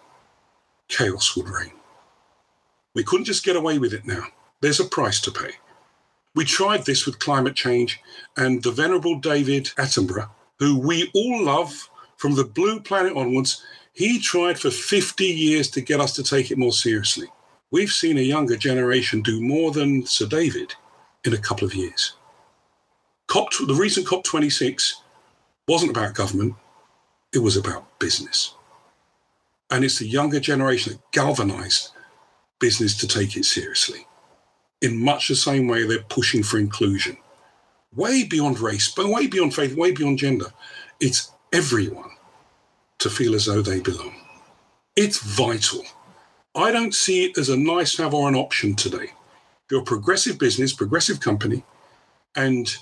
chaos 0.89 1.37
would 1.37 1.49
reign. 1.49 1.73
We 2.95 3.05
couldn't 3.05 3.27
just 3.27 3.45
get 3.45 3.57
away 3.57 3.79
with 3.79 3.93
it 3.93 4.07
now. 4.07 4.25
There's 4.61 4.81
a 4.81 4.85
price 4.85 5.21
to 5.23 5.31
pay. 5.31 5.53
We 6.35 6.45
tried 6.45 6.85
this 6.87 7.07
with 7.07 7.19
climate 7.19 7.55
change, 7.55 8.01
and 8.37 8.63
the 8.63 8.71
Venerable 8.71 9.19
David 9.19 9.67
Attenborough, 9.77 10.31
who 10.61 10.79
we 10.79 11.11
all 11.15 11.45
love 11.45 11.91
from 12.19 12.37
the 12.37 12.45
blue 12.45 12.79
planet 12.81 13.17
onwards, 13.17 13.65
he 13.95 14.21
tried 14.21 14.61
for 14.61 14.71
50 14.71 15.25
years 15.25 15.69
to 15.71 15.81
get 15.81 16.01
us 16.01 16.15
to 16.15 16.23
take 16.23 16.51
it 16.51 16.59
more 16.59 16.73
seriously. 16.73 17.27
We've 17.73 17.91
seen 17.91 18.19
a 18.19 18.23
younger 18.23 18.57
generation 18.57 19.23
do 19.23 19.41
more 19.41 19.73
than 19.73 20.07
Sir 20.07 20.27
David 20.27 20.75
in 21.25 21.33
a 21.33 21.39
couple 21.39 21.67
of 21.67 21.75
years. 21.75 22.15
COP, 23.27 23.49
the 23.67 23.75
recent 23.75 24.07
COP26 24.07 24.93
wasn't 25.67 25.91
about 25.91 26.15
government, 26.15 26.55
it 27.33 27.39
was 27.39 27.57
about 27.57 27.99
business. 27.99 28.55
And 29.71 29.85
it's 29.85 29.99
the 29.99 30.07
younger 30.07 30.41
generation 30.41 30.93
that 30.93 31.13
galvanized 31.13 31.91
business 32.59 32.97
to 32.99 33.09
take 33.09 33.37
it 33.37 33.45
seriously 33.45 34.07
in 34.83 34.97
much 34.97 35.29
the 35.29 35.37
same 35.37 35.69
way 35.69 35.87
they're 35.87 36.03
pushing 36.03 36.43
for 36.43 36.59
inclusion. 36.59 37.17
Way 37.95 38.25
beyond 38.25 38.61
race, 38.61 38.89
but 38.91 39.09
way 39.09 39.27
beyond 39.27 39.55
faith, 39.55 39.77
way 39.77 39.93
beyond 39.93 40.19
gender. 40.19 40.53
It's 41.01 41.33
everyone 41.53 42.11
to 42.99 43.11
feel 43.11 43.35
as 43.35 43.47
though 43.47 43.63
they 43.63 43.81
belong. 43.81 44.15
It's 44.97 45.19
vital. 45.19 45.83
I 46.55 46.71
don't 46.71 46.95
see 46.95 47.25
it 47.25 47.39
as 47.39 47.49
a 47.49 47.57
nice 47.57 47.97
have 47.99 48.15
or 48.15 48.29
an 48.29 48.35
option 48.35 48.75
today. 48.75 49.05
If 49.05 49.71
you're 49.71 49.81
a 49.81 49.85
progressive 49.85 50.39
business, 50.39 50.73
progressive 50.73 51.21
company, 51.21 51.65
and 52.37 52.75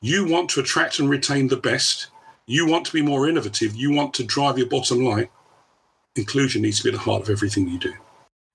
you 0.00 0.26
want 0.26 0.50
to 0.50 0.60
attract 0.60 0.98
and 0.98 1.08
retain 1.08 1.48
the 1.48 1.56
best, 1.56 2.08
you 2.46 2.66
want 2.66 2.84
to 2.86 2.92
be 2.92 3.02
more 3.02 3.28
innovative, 3.28 3.74
you 3.74 3.92
want 3.92 4.14
to 4.14 4.24
drive 4.24 4.58
your 4.58 4.68
bottom 4.68 5.02
line, 5.02 5.28
inclusion 6.14 6.62
needs 6.62 6.78
to 6.78 6.84
be 6.84 6.90
at 6.90 6.94
the 6.94 7.00
heart 7.00 7.22
of 7.22 7.30
everything 7.30 7.68
you 7.68 7.78
do. 7.78 7.94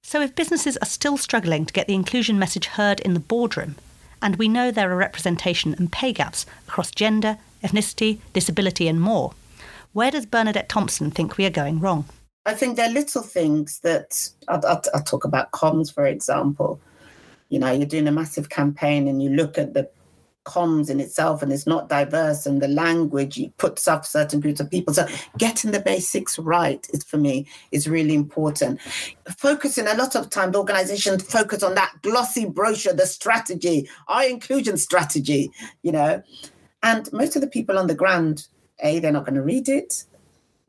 So, 0.04 0.22
if 0.22 0.36
businesses 0.36 0.78
are 0.78 0.86
still 0.86 1.18
struggling 1.18 1.66
to 1.66 1.74
get 1.74 1.88
the 1.88 1.96
inclusion 1.96 2.40
message 2.40 2.68
heard 2.68 3.00
in 3.02 3.14
the 3.14 3.20
boardroom, 3.20 3.76
and 4.22 4.36
we 4.36 4.48
know 4.48 4.72
there 4.72 4.92
are 4.92 4.96
representation 4.96 5.74
and 5.76 5.92
pay 5.92 6.14
gaps 6.14 6.46
across 6.68 6.92
gender, 6.92 7.38
ethnicity, 7.64 8.20
disability, 8.34 8.88
and 8.88 9.02
more, 9.02 9.34
where 9.94 10.12
does 10.12 10.26
Bernadette 10.26 10.70
Thompson 10.70 11.12
think 11.12 11.38
we 11.38 11.46
are 11.46 11.52
going 11.52 11.80
wrong? 11.80 12.06
I 12.46 12.54
think 12.54 12.76
there 12.76 12.90
are 12.90 12.94
little 12.94 13.22
things 13.22 13.80
that 13.82 14.30
I'll 14.48 14.82
talk 15.04 15.26
about 15.26 15.52
comms, 15.52 15.94
for 15.94 16.06
example. 16.06 16.80
You 17.50 17.60
know, 17.60 17.72
you're 17.72 17.86
doing 17.86 18.08
a 18.08 18.12
massive 18.12 18.50
campaign 18.50 19.08
and 19.08 19.22
you 19.22 19.30
look 19.30 19.58
at 19.58 19.74
the 19.74 19.90
comms 20.46 20.90
in 20.90 21.00
itself 21.00 21.42
and 21.42 21.52
it's 21.52 21.68
not 21.68 21.90
diverse 21.90 22.46
and 22.46 22.62
the 22.62 22.68
language 22.68 23.40
puts 23.58 23.88
off 23.88 24.06
certain 24.06 24.40
groups 24.40 24.60
of 24.60 24.70
people. 24.70 24.94
So 24.94 25.06
getting 25.38 25.72
the 25.72 25.80
basics 25.80 26.40
right 26.40 26.86
is 26.92 27.04
for 27.04 27.18
me 27.18 27.48
is 27.72 27.88
really 27.88 28.16
important. 28.16 28.82
Focusing 29.38 29.88
a 29.88 29.96
lot 29.96 30.16
of 30.16 30.30
time, 30.30 30.52
the 30.52 30.60
organizations 30.60 31.24
focus 31.24 31.62
on 31.64 31.76
that 31.76 31.94
glossy 32.02 32.46
brochure, 32.46 32.94
the 32.94 33.06
strategy, 33.06 33.88
our 34.08 34.26
inclusion 34.26 34.78
strategy, 34.78 35.52
you 35.84 35.92
know. 35.92 36.24
And 36.82 37.12
most 37.12 37.36
of 37.36 37.42
the 37.42 37.48
people 37.48 37.78
on 37.78 37.88
the 37.88 37.96
ground, 37.96 38.48
A, 38.80 39.00
they're 39.00 39.12
not 39.12 39.26
going 39.26 39.36
to 39.36 39.42
read 39.42 39.68
it. 39.68 40.06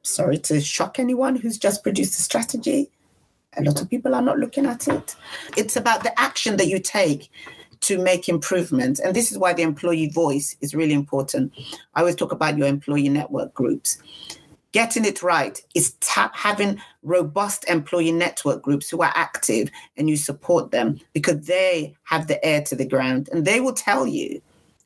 Sorry 0.02 0.38
to 0.38 0.60
shock 0.60 0.98
anyone 0.98 1.36
who's 1.36 1.58
just 1.58 1.82
produced 1.82 2.18
a 2.18 2.22
strategy. 2.22 2.90
A 3.56 3.62
lot 3.62 3.80
of 3.80 3.90
people 3.90 4.14
are 4.14 4.22
not 4.22 4.38
looking 4.38 4.66
at 4.66 4.88
it. 4.88 5.16
It's 5.56 5.76
about 5.76 6.02
the 6.02 6.18
action 6.20 6.56
that 6.56 6.68
you 6.68 6.78
take 6.78 7.30
to 7.80 7.99
make 7.99 8.28
improvements. 8.28 9.00
And 9.00 9.14
this 9.14 9.32
is 9.32 9.38
why 9.38 9.52
the 9.52 9.62
employee 9.62 10.08
voice 10.08 10.56
is 10.60 10.75
really 10.75 10.94
important. 10.94 11.52
I 11.94 12.00
always 12.00 12.16
talk 12.16 12.32
about 12.32 12.58
your 12.58 12.68
employee 12.68 13.08
network 13.08 13.54
groups. 13.54 13.99
Getting 14.72 15.04
it 15.04 15.22
right 15.22 15.60
is 15.75 15.92
tap, 15.94 16.34
having 16.37 16.80
robust 17.02 17.68
employee 17.68 18.12
network 18.12 18.62
groups 18.62 18.88
who 18.88 19.02
are 19.02 19.12
active 19.16 19.68
and 19.96 20.08
you 20.08 20.16
support 20.16 20.70
them 20.70 21.00
because 21.12 21.46
they 21.46 21.96
have 22.04 22.28
the 22.28 22.44
air 22.44 22.62
to 22.62 22.76
the 22.76 22.87
ground 22.87 23.28
and 23.32 23.44
they 23.44 23.60
will 23.60 23.72
tell 23.72 24.06
you 24.06 24.40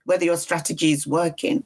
whether 0.05 0.25
your 0.25 0.39
strategy 0.39 0.93
is 0.93 1.07
working. 1.07 1.65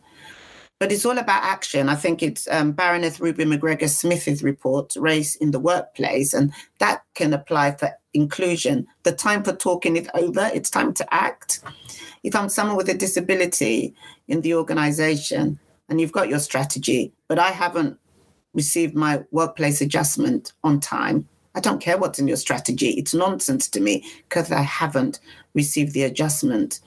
But 0.80 0.92
it's 0.92 1.04
all 1.04 1.18
about 1.18 1.42
action. 1.42 1.88
I 1.88 1.96
think 1.96 2.22
it's 2.22 2.46
um, 2.50 2.72
Baroness 2.72 3.20
Ruby 3.20 3.44
McGregor 3.44 3.88
Smith's 3.88 4.42
report, 4.42 4.94
Race 4.96 5.34
in 5.36 5.50
the 5.50 5.58
Workplace, 5.58 6.32
and 6.32 6.52
that 6.78 7.02
can 7.14 7.32
apply 7.32 7.72
for 7.72 7.90
inclusion. 8.14 8.86
The 9.02 9.12
time 9.12 9.42
for 9.42 9.52
talking 9.52 9.96
is 9.96 10.08
over, 10.14 10.50
it's 10.54 10.70
time 10.70 10.92
to 10.94 11.14
act. 11.14 11.60
If 12.22 12.34
I'm 12.34 12.48
someone 12.48 12.76
with 12.76 12.88
a 12.88 12.94
disability 12.94 13.94
in 14.26 14.40
the 14.40 14.54
organization 14.54 15.58
and 15.88 16.00
you've 16.00 16.12
got 16.12 16.28
your 16.28 16.38
strategy, 16.38 17.12
but 17.28 17.38
I 17.38 17.50
haven't 17.50 17.98
received 18.54 18.94
my 18.94 19.22
workplace 19.30 19.80
adjustment 19.80 20.52
on 20.64 20.80
time, 20.80 21.28
I 21.54 21.60
don't 21.60 21.80
care 21.80 21.98
what's 21.98 22.18
in 22.18 22.28
your 22.28 22.36
strategy. 22.36 22.90
It's 22.90 23.14
nonsense 23.14 23.68
to 23.70 23.80
me 23.80 24.04
because 24.28 24.52
I 24.52 24.62
haven't 24.62 25.20
received 25.54 25.92
the 25.92 26.04
adjustment 26.04 26.80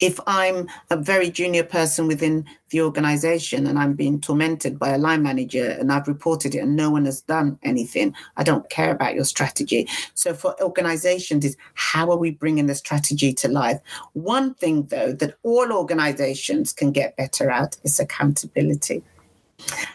if 0.00 0.18
I'm 0.26 0.68
a 0.90 0.96
very 0.96 1.30
junior 1.30 1.62
person 1.62 2.06
within 2.06 2.44
the 2.70 2.82
organization 2.82 3.66
and 3.66 3.78
I'm 3.78 3.94
being 3.94 4.20
tormented 4.20 4.78
by 4.78 4.90
a 4.90 4.98
line 4.98 5.22
manager 5.22 5.70
and 5.70 5.92
I've 5.92 6.08
reported 6.08 6.54
it 6.54 6.58
and 6.58 6.74
no 6.74 6.90
one 6.90 7.04
has 7.04 7.20
done 7.22 7.58
anything, 7.62 8.14
I 8.36 8.42
don't 8.42 8.68
care 8.70 8.90
about 8.90 9.14
your 9.14 9.24
strategy. 9.24 9.88
So 10.14 10.34
for 10.34 10.60
organizations 10.60 11.44
is 11.44 11.56
how 11.74 12.10
are 12.10 12.16
we 12.16 12.32
bringing 12.32 12.66
the 12.66 12.74
strategy 12.74 13.32
to 13.34 13.48
life? 13.48 13.80
One 14.14 14.54
thing 14.54 14.86
though 14.86 15.12
that 15.12 15.36
all 15.44 15.72
organizations 15.72 16.72
can 16.72 16.90
get 16.90 17.16
better 17.16 17.50
at 17.50 17.76
is 17.84 18.00
accountability. 18.00 19.02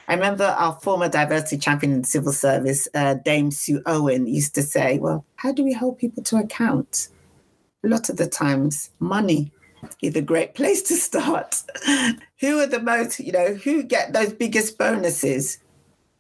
I 0.08 0.14
remember 0.14 0.46
our 0.46 0.80
former 0.80 1.10
diversity 1.10 1.58
champion 1.58 1.92
in 1.92 2.04
civil 2.06 2.32
service, 2.32 2.88
uh, 2.96 3.16
Dame 3.16 3.52
Sue 3.52 3.82
Owen, 3.86 4.26
used 4.26 4.56
to 4.56 4.64
say, 4.64 4.98
Well, 4.98 5.26
how 5.36 5.52
do 5.52 5.64
we 5.64 5.74
hold 5.74 5.98
people 5.98 6.24
to 6.24 6.38
account? 6.38 7.10
A 7.84 7.88
lot 7.88 8.10
of 8.10 8.18
the 8.18 8.28
times, 8.28 8.90
money 9.00 9.52
is 10.02 10.16
a 10.16 10.22
great 10.22 10.56
place 10.56 10.82
to 10.84 10.96
start. 10.96 11.62
who 12.40 12.60
are 12.60 12.68
the 12.68 12.82
most, 12.82 13.20
you 13.20 13.32
know, 13.32 13.54
who 13.54 13.84
get 13.84 14.14
those 14.14 14.34
biggest 14.34 14.78
bonuses? 14.78 15.60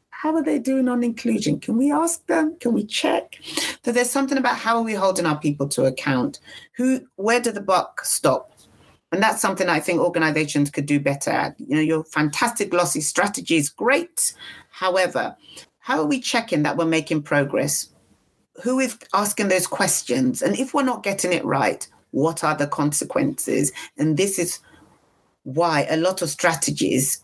How 0.09 0.35
are 0.35 0.43
they 0.43 0.59
doing 0.59 0.89
on 0.89 1.03
inclusion? 1.03 1.59
Can 1.59 1.77
we 1.77 1.91
ask 1.91 2.25
them? 2.27 2.57
Can 2.59 2.73
we 2.73 2.85
check? 2.85 3.39
So 3.85 3.91
there's 3.91 4.09
something 4.09 4.37
about 4.37 4.57
how 4.57 4.77
are 4.77 4.83
we 4.83 4.93
holding 4.93 5.25
our 5.25 5.39
people 5.39 5.67
to 5.69 5.85
account? 5.85 6.39
Who, 6.75 7.01
where 7.15 7.39
do 7.39 7.51
the 7.51 7.61
buck 7.61 8.03
stop? 8.03 8.51
And 9.11 9.23
that's 9.23 9.41
something 9.41 9.69
I 9.69 9.79
think 9.79 10.01
organizations 10.01 10.69
could 10.69 10.85
do 10.85 10.99
better 10.99 11.31
at. 11.31 11.59
You 11.59 11.75
know, 11.75 11.81
your 11.81 12.03
fantastic 12.03 12.69
glossy 12.69 13.01
strategy 13.01 13.55
is 13.55 13.69
great. 13.69 14.33
However, 14.69 15.35
how 15.79 15.99
are 15.99 16.05
we 16.05 16.19
checking 16.19 16.63
that 16.63 16.77
we're 16.77 16.85
making 16.85 17.23
progress? 17.23 17.89
Who 18.63 18.79
is 18.79 18.99
asking 19.13 19.47
those 19.47 19.67
questions? 19.67 20.41
And 20.41 20.59
if 20.59 20.73
we're 20.73 20.83
not 20.83 21.01
getting 21.01 21.33
it 21.33 21.45
right, 21.45 21.87
what 22.11 22.43
are 22.43 22.55
the 22.55 22.67
consequences? 22.67 23.71
And 23.97 24.17
this 24.17 24.39
is 24.39 24.59
why 25.43 25.87
a 25.89 25.97
lot 25.97 26.21
of 26.21 26.29
strategies 26.29 27.21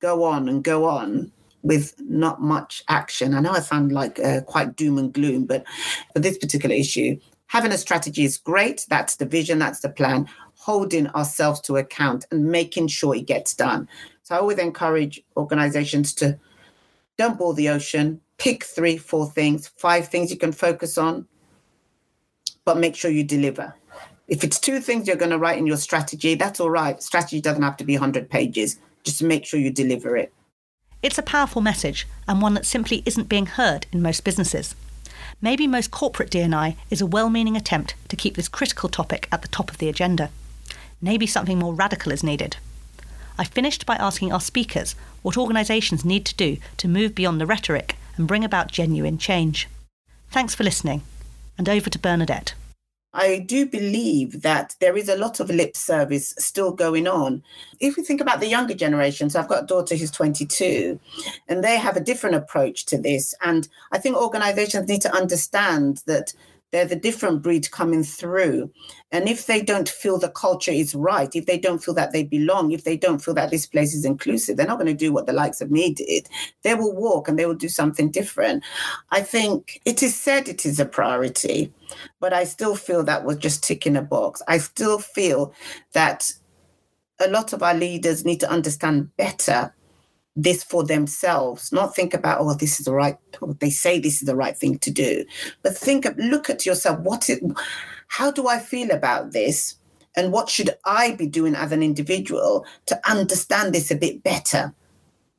go 0.00 0.24
on 0.24 0.48
and 0.48 0.62
go 0.62 0.84
on 0.84 1.32
with 1.62 1.94
not 2.00 2.40
much 2.40 2.82
action. 2.88 3.34
I 3.34 3.40
know 3.40 3.50
I 3.50 3.60
sound 3.60 3.92
like 3.92 4.18
uh, 4.20 4.42
quite 4.42 4.76
doom 4.76 4.96
and 4.98 5.12
gloom, 5.12 5.44
but 5.44 5.64
for 6.12 6.20
this 6.20 6.38
particular 6.38 6.74
issue, 6.74 7.18
having 7.46 7.72
a 7.72 7.78
strategy 7.78 8.24
is 8.24 8.38
great. 8.38 8.86
That's 8.88 9.16
the 9.16 9.26
vision, 9.26 9.58
that's 9.58 9.80
the 9.80 9.88
plan. 9.88 10.28
Holding 10.54 11.08
ourselves 11.08 11.60
to 11.62 11.76
account 11.76 12.26
and 12.30 12.46
making 12.46 12.88
sure 12.88 13.14
it 13.14 13.26
gets 13.26 13.54
done. 13.54 13.88
So 14.22 14.34
I 14.34 14.38
always 14.38 14.58
encourage 14.58 15.20
organizations 15.36 16.12
to 16.14 16.38
don't 17.16 17.38
boil 17.38 17.52
the 17.52 17.68
ocean, 17.70 18.20
pick 18.38 18.64
three, 18.64 18.96
four 18.96 19.26
things, 19.30 19.68
five 19.76 20.08
things 20.08 20.30
you 20.30 20.36
can 20.36 20.52
focus 20.52 20.96
on, 20.96 21.26
but 22.64 22.78
make 22.78 22.94
sure 22.94 23.10
you 23.10 23.24
deliver. 23.24 23.74
If 24.28 24.44
it's 24.44 24.60
two 24.60 24.80
things 24.80 25.06
you're 25.06 25.16
going 25.16 25.30
to 25.30 25.38
write 25.38 25.58
in 25.58 25.66
your 25.66 25.78
strategy, 25.78 26.34
that's 26.34 26.60
all 26.60 26.70
right. 26.70 27.02
Strategy 27.02 27.40
doesn't 27.40 27.62
have 27.62 27.78
to 27.78 27.84
be 27.84 27.94
100 27.94 28.28
pages. 28.28 28.78
Just 29.02 29.22
make 29.22 29.46
sure 29.46 29.58
you 29.58 29.70
deliver 29.70 30.18
it. 30.18 30.32
It's 31.02 31.16
a 31.16 31.22
powerful 31.22 31.62
message 31.62 32.06
and 32.26 32.42
one 32.42 32.52
that 32.54 32.66
simply 32.66 33.02
isn't 33.06 33.28
being 33.28 33.46
heard 33.46 33.86
in 33.90 34.02
most 34.02 34.24
businesses. 34.24 34.74
Maybe 35.40 35.66
most 35.66 35.90
corporate 35.90 36.30
D&I 36.30 36.76
is 36.90 37.00
a 37.00 37.06
well-meaning 37.06 37.56
attempt 37.56 37.94
to 38.08 38.16
keep 38.16 38.36
this 38.36 38.48
critical 38.48 38.90
topic 38.90 39.28
at 39.32 39.40
the 39.40 39.48
top 39.48 39.70
of 39.70 39.78
the 39.78 39.88
agenda. 39.88 40.30
Maybe 41.00 41.26
something 41.26 41.58
more 41.58 41.72
radical 41.72 42.12
is 42.12 42.22
needed. 42.22 42.56
I 43.38 43.44
finished 43.44 43.86
by 43.86 43.96
asking 43.96 44.32
our 44.32 44.40
speakers 44.40 44.94
what 45.22 45.38
organisations 45.38 46.04
need 46.04 46.26
to 46.26 46.34
do 46.34 46.58
to 46.78 46.88
move 46.88 47.14
beyond 47.14 47.40
the 47.40 47.46
rhetoric 47.46 47.96
and 48.16 48.26
bring 48.26 48.44
about 48.44 48.72
genuine 48.72 49.16
change. 49.16 49.68
Thanks 50.30 50.54
for 50.54 50.64
listening, 50.64 51.02
and 51.56 51.68
over 51.68 51.88
to 51.88 51.98
Bernadette. 51.98 52.54
I 53.14 53.38
do 53.38 53.66
believe 53.66 54.42
that 54.42 54.76
there 54.80 54.96
is 54.96 55.08
a 55.08 55.16
lot 55.16 55.40
of 55.40 55.48
lip 55.48 55.76
service 55.76 56.34
still 56.38 56.72
going 56.72 57.08
on. 57.08 57.42
If 57.80 57.96
we 57.96 58.04
think 58.04 58.20
about 58.20 58.40
the 58.40 58.46
younger 58.46 58.74
generation, 58.74 59.30
so 59.30 59.40
I've 59.40 59.48
got 59.48 59.64
a 59.64 59.66
daughter 59.66 59.96
who's 59.96 60.10
22, 60.10 61.00
and 61.48 61.64
they 61.64 61.78
have 61.78 61.96
a 61.96 62.00
different 62.00 62.36
approach 62.36 62.84
to 62.86 62.98
this. 62.98 63.34
And 63.42 63.68
I 63.92 63.98
think 63.98 64.16
organizations 64.16 64.88
need 64.88 65.00
to 65.02 65.14
understand 65.14 66.02
that 66.06 66.34
they're 66.70 66.84
the 66.84 66.96
different 66.96 67.42
breed 67.42 67.70
coming 67.70 68.02
through. 68.02 68.70
And 69.10 69.28
if 69.28 69.46
they 69.46 69.62
don't 69.62 69.88
feel 69.88 70.18
the 70.18 70.28
culture 70.28 70.70
is 70.70 70.94
right, 70.94 71.34
if 71.34 71.46
they 71.46 71.58
don't 71.58 71.82
feel 71.82 71.94
that 71.94 72.12
they 72.12 72.24
belong, 72.24 72.72
if 72.72 72.84
they 72.84 72.96
don't 72.96 73.22
feel 73.22 73.34
that 73.34 73.50
this 73.50 73.66
place 73.66 73.94
is 73.94 74.04
inclusive, 74.04 74.56
they're 74.56 74.66
not 74.66 74.78
going 74.78 74.86
to 74.86 74.94
do 74.94 75.12
what 75.12 75.26
the 75.26 75.32
likes 75.32 75.60
of 75.60 75.70
me 75.70 75.94
did. 75.94 76.28
They 76.62 76.74
will 76.74 76.94
walk 76.94 77.28
and 77.28 77.38
they 77.38 77.46
will 77.46 77.54
do 77.54 77.68
something 77.68 78.10
different. 78.10 78.62
I 79.10 79.22
think 79.22 79.80
it 79.84 80.02
is 80.02 80.14
said 80.14 80.48
it 80.48 80.66
is 80.66 80.78
a 80.78 80.84
priority, 80.84 81.72
but 82.20 82.32
I 82.32 82.44
still 82.44 82.76
feel 82.76 83.02
that 83.04 83.24
was 83.24 83.38
just 83.38 83.64
ticking 83.64 83.96
a 83.96 84.02
box. 84.02 84.42
I 84.46 84.58
still 84.58 84.98
feel 84.98 85.54
that 85.92 86.32
a 87.20 87.28
lot 87.28 87.52
of 87.52 87.62
our 87.62 87.74
leaders 87.74 88.24
need 88.24 88.40
to 88.40 88.50
understand 88.50 89.16
better 89.16 89.74
this 90.36 90.62
for 90.62 90.84
themselves, 90.84 91.72
not 91.72 91.94
think 91.94 92.14
about, 92.14 92.40
oh, 92.40 92.54
this 92.54 92.78
is 92.78 92.86
the 92.86 92.92
right, 92.92 93.16
oh, 93.42 93.54
they 93.54 93.70
say 93.70 93.98
this 93.98 94.20
is 94.20 94.26
the 94.26 94.36
right 94.36 94.56
thing 94.56 94.78
to 94.78 94.90
do, 94.90 95.24
but 95.62 95.76
think, 95.76 96.06
look 96.16 96.48
at 96.48 96.64
yourself. 96.64 97.00
What 97.00 97.28
it, 97.28 97.42
how 98.08 98.30
do 98.30 98.46
I 98.48 98.58
feel 98.58 98.90
about 98.90 99.32
this? 99.32 99.74
And 100.16 100.32
what 100.32 100.48
should 100.48 100.70
I 100.84 101.12
be 101.12 101.26
doing 101.26 101.54
as 101.54 101.70
an 101.70 101.82
individual 101.82 102.66
to 102.86 103.00
understand 103.08 103.74
this 103.74 103.90
a 103.90 103.96
bit 103.96 104.22
better? 104.22 104.74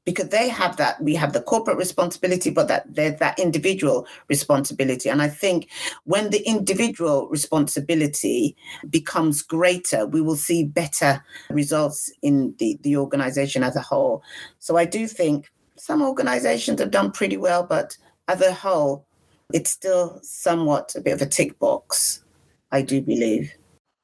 Because 0.09 0.29
they 0.29 0.49
have 0.49 0.75
that 0.77 0.99
we 1.03 1.13
have 1.13 1.33
the 1.33 1.41
corporate 1.41 1.77
responsibility 1.77 2.49
but 2.49 2.67
that 2.67 2.83
there's 2.95 3.19
that 3.19 3.37
individual 3.37 4.07
responsibility. 4.27 5.07
And 5.07 5.21
i 5.21 5.27
think 5.27 5.69
when 6.05 6.31
the 6.31 6.41
individual 6.47 7.27
responsibility 7.29 8.55
becomes 8.89 9.43
greater 9.43 10.07
we 10.07 10.21
will 10.21 10.35
see 10.35 10.63
better 10.63 11.23
results 11.51 12.11
in 12.23 12.55
the, 12.57 12.79
the 12.81 12.97
organization 12.97 13.61
as 13.61 13.75
a 13.75 13.81
whole. 13.81 14.23
So 14.57 14.77
i 14.77 14.85
do 14.85 15.05
think 15.07 15.51
some 15.75 16.01
organizations 16.01 16.79
have 16.79 16.89
done 16.89 17.11
pretty 17.11 17.37
well 17.37 17.63
but 17.63 17.95
as 18.27 18.41
a 18.41 18.51
whole 18.51 19.05
it's 19.53 19.69
still 19.69 20.19
somewhat 20.23 20.95
a 20.95 21.01
bit 21.01 21.13
of 21.13 21.21
a 21.21 21.27
tick 21.27 21.59
box 21.59 22.23
i 22.71 22.81
do 22.81 22.99
believe. 22.99 23.53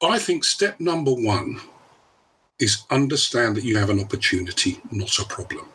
I 0.04 0.20
think 0.20 0.44
step 0.44 0.80
number 0.80 1.14
one 1.14 1.60
is 2.60 2.86
understand 2.92 3.58
that 3.58 3.64
you 3.64 3.76
have 3.78 3.90
an 3.90 4.00
opportunity 4.00 4.80
not 4.92 5.18
a 5.18 5.26
problem 5.26 5.68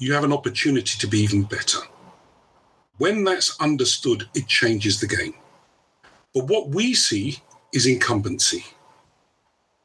you 0.00 0.14
have 0.14 0.24
an 0.24 0.32
opportunity 0.32 0.98
to 0.98 1.06
be 1.06 1.20
even 1.20 1.42
better. 1.42 1.78
When 2.96 3.22
that's 3.22 3.60
understood, 3.60 4.28
it 4.34 4.48
changes 4.48 4.98
the 4.98 5.06
game. 5.06 5.34
But 6.34 6.46
what 6.46 6.70
we 6.70 6.94
see 6.94 7.38
is 7.72 7.86
incumbency. 7.86 8.64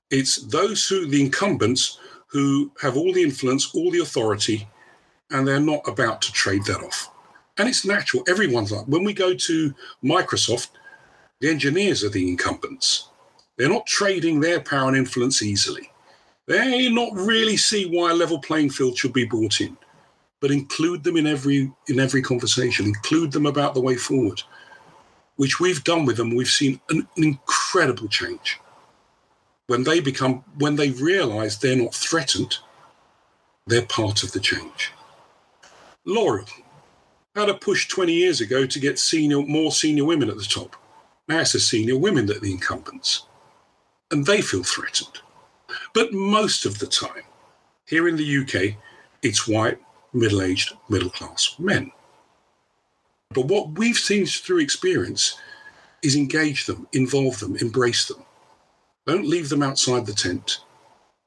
It's 0.10 0.38
those 0.38 0.88
who, 0.88 1.06
the 1.06 1.22
incumbents, 1.22 2.00
who 2.28 2.72
have 2.82 2.96
all 2.96 3.12
the 3.12 3.24
influence, 3.24 3.76
all 3.76 3.92
the 3.92 4.00
authority, 4.00 4.68
and 5.32 5.46
they're 5.46 5.60
not 5.60 5.88
about 5.88 6.22
to 6.24 6.32
trade 6.32 6.64
that 6.66 6.82
off. 6.82 7.12
And 7.58 7.68
it's 7.68 7.86
natural. 7.86 8.24
Everyone's 8.28 8.72
like, 8.72 8.86
when 8.86 9.04
we 9.04 9.14
go 9.14 9.34
to 9.34 9.76
Microsoft, 10.04 10.70
the 11.42 11.50
engineers 11.50 12.04
are 12.04 12.10
the 12.10 12.28
incumbents. 12.28 13.10
They're 13.58 13.70
not 13.70 13.86
trading 13.86 14.40
their 14.40 14.62
power 14.62 14.88
and 14.88 14.98
influence 14.98 15.42
easily. 15.42 15.92
They 16.48 16.90
not 16.90 17.14
really 17.14 17.58
see 17.58 17.86
why 17.86 18.12
a 18.12 18.16
level 18.16 18.40
playing 18.40 18.70
field 18.70 18.98
should 18.98 19.14
be 19.14 19.26
brought 19.26 19.60
in, 19.62 19.78
but 20.46 20.52
include 20.52 21.04
them 21.04 21.18
in 21.18 21.26
every 21.26 21.72
in 21.88 22.00
every 22.00 22.22
conversation. 22.22 22.86
Include 22.86 23.32
them 23.32 23.48
about 23.48 23.74
the 23.74 23.82
way 23.82 23.96
forward, 23.96 24.44
which 25.38 25.60
we've 25.60 25.84
done 25.84 26.06
with 26.06 26.18
them. 26.18 26.36
We've 26.36 26.48
seen 26.48 26.80
an, 26.90 27.08
an 27.18 27.24
incredible 27.24 28.08
change 28.08 28.60
when 29.66 29.86
they 29.86 30.00
become 30.00 30.44
when 30.60 30.76
they 30.76 30.92
realise 30.92 31.56
they're 31.56 31.76
not 31.76 31.96
threatened. 31.96 32.60
They're 33.66 33.88
part 33.88 34.22
of 34.22 34.34
the 34.34 34.40
change. 34.40 34.92
L'Oreal 36.06 36.48
had 37.36 37.50
a 37.50 37.56
push 37.56 37.88
20 37.88 38.14
years 38.14 38.40
ago 38.40 38.68
to 38.68 38.80
get 38.80 39.00
senior 39.00 39.42
more 39.42 39.72
senior 39.72 40.06
women 40.06 40.30
at 40.30 40.38
the 40.38 40.44
top. 40.44 40.76
Now 41.28 41.40
it's 41.40 41.54
the 41.54 41.60
senior 41.60 41.98
women 41.98 42.28
that 42.28 42.38
are 42.38 42.42
the 42.42 42.52
incumbents, 42.52 43.24
and 44.12 44.28
they 44.28 44.44
feel 44.44 44.62
threatened. 44.62 45.22
But 45.96 46.14
most 46.14 46.68
of 46.68 46.78
the 46.78 46.86
time, 46.86 47.24
here 47.88 48.08
in 48.08 48.16
the 48.16 48.38
UK, 48.38 48.78
it's 49.24 49.48
white, 49.48 49.80
middle 50.16 50.42
aged, 50.42 50.74
middle 50.90 51.10
class 51.10 51.56
men. 51.60 51.92
But 53.32 53.48
what 53.48 53.78
we've 53.78 53.98
seen 53.98 54.26
through 54.26 54.60
experience 54.60 55.38
is 56.02 56.16
engage 56.16 56.66
them, 56.66 56.88
involve 56.94 57.40
them, 57.40 57.56
embrace 57.58 58.08
them. 58.08 58.24
Don't 59.06 59.28
leave 59.28 59.50
them 59.50 59.62
outside 59.62 60.06
the 60.06 60.14
tent. 60.14 60.60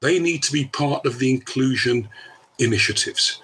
They 0.01 0.19
need 0.19 0.43
to 0.43 0.53
be 0.53 0.65
part 0.65 1.05
of 1.05 1.19
the 1.19 1.29
inclusion 1.29 2.09
initiatives. 2.57 3.41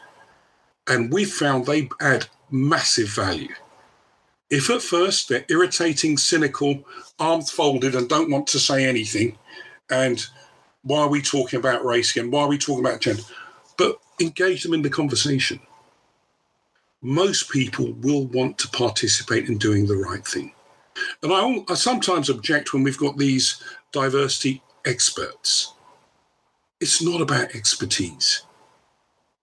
And 0.87 1.11
we've 1.11 1.31
found 1.31 1.65
they 1.65 1.89
add 2.01 2.27
massive 2.49 3.09
value. 3.09 3.53
If 4.49 4.69
at 4.69 4.81
first 4.81 5.27
they're 5.27 5.45
irritating, 5.49 6.17
cynical, 6.17 6.83
arms 7.19 7.51
folded, 7.51 7.95
and 7.95 8.07
don't 8.07 8.29
want 8.29 8.47
to 8.47 8.59
say 8.59 8.85
anything, 8.85 9.37
and 9.89 10.25
why 10.83 10.99
are 10.99 11.09
we 11.09 11.21
talking 11.21 11.59
about 11.59 11.83
race 11.83 12.15
again? 12.15 12.29
Why 12.31 12.41
are 12.41 12.47
we 12.47 12.57
talking 12.57 12.85
about 12.85 13.01
gender? 13.01 13.23
Engage 14.19 14.63
them 14.63 14.73
in 14.73 14.81
the 14.81 14.89
conversation. 14.89 15.59
Most 17.01 17.49
people 17.49 17.93
will 17.93 18.27
want 18.27 18.57
to 18.59 18.67
participate 18.69 19.49
in 19.49 19.57
doing 19.57 19.85
the 19.85 19.97
right 19.97 20.25
thing. 20.25 20.53
And 21.21 21.33
I, 21.33 21.63
I 21.71 21.75
sometimes 21.75 22.29
object 22.29 22.73
when 22.73 22.83
we've 22.83 22.97
got 22.97 23.17
these 23.17 23.61
diversity 23.91 24.61
experts. 24.85 25.73
It's 26.79 27.01
not 27.01 27.21
about 27.21 27.55
expertise. 27.55 28.43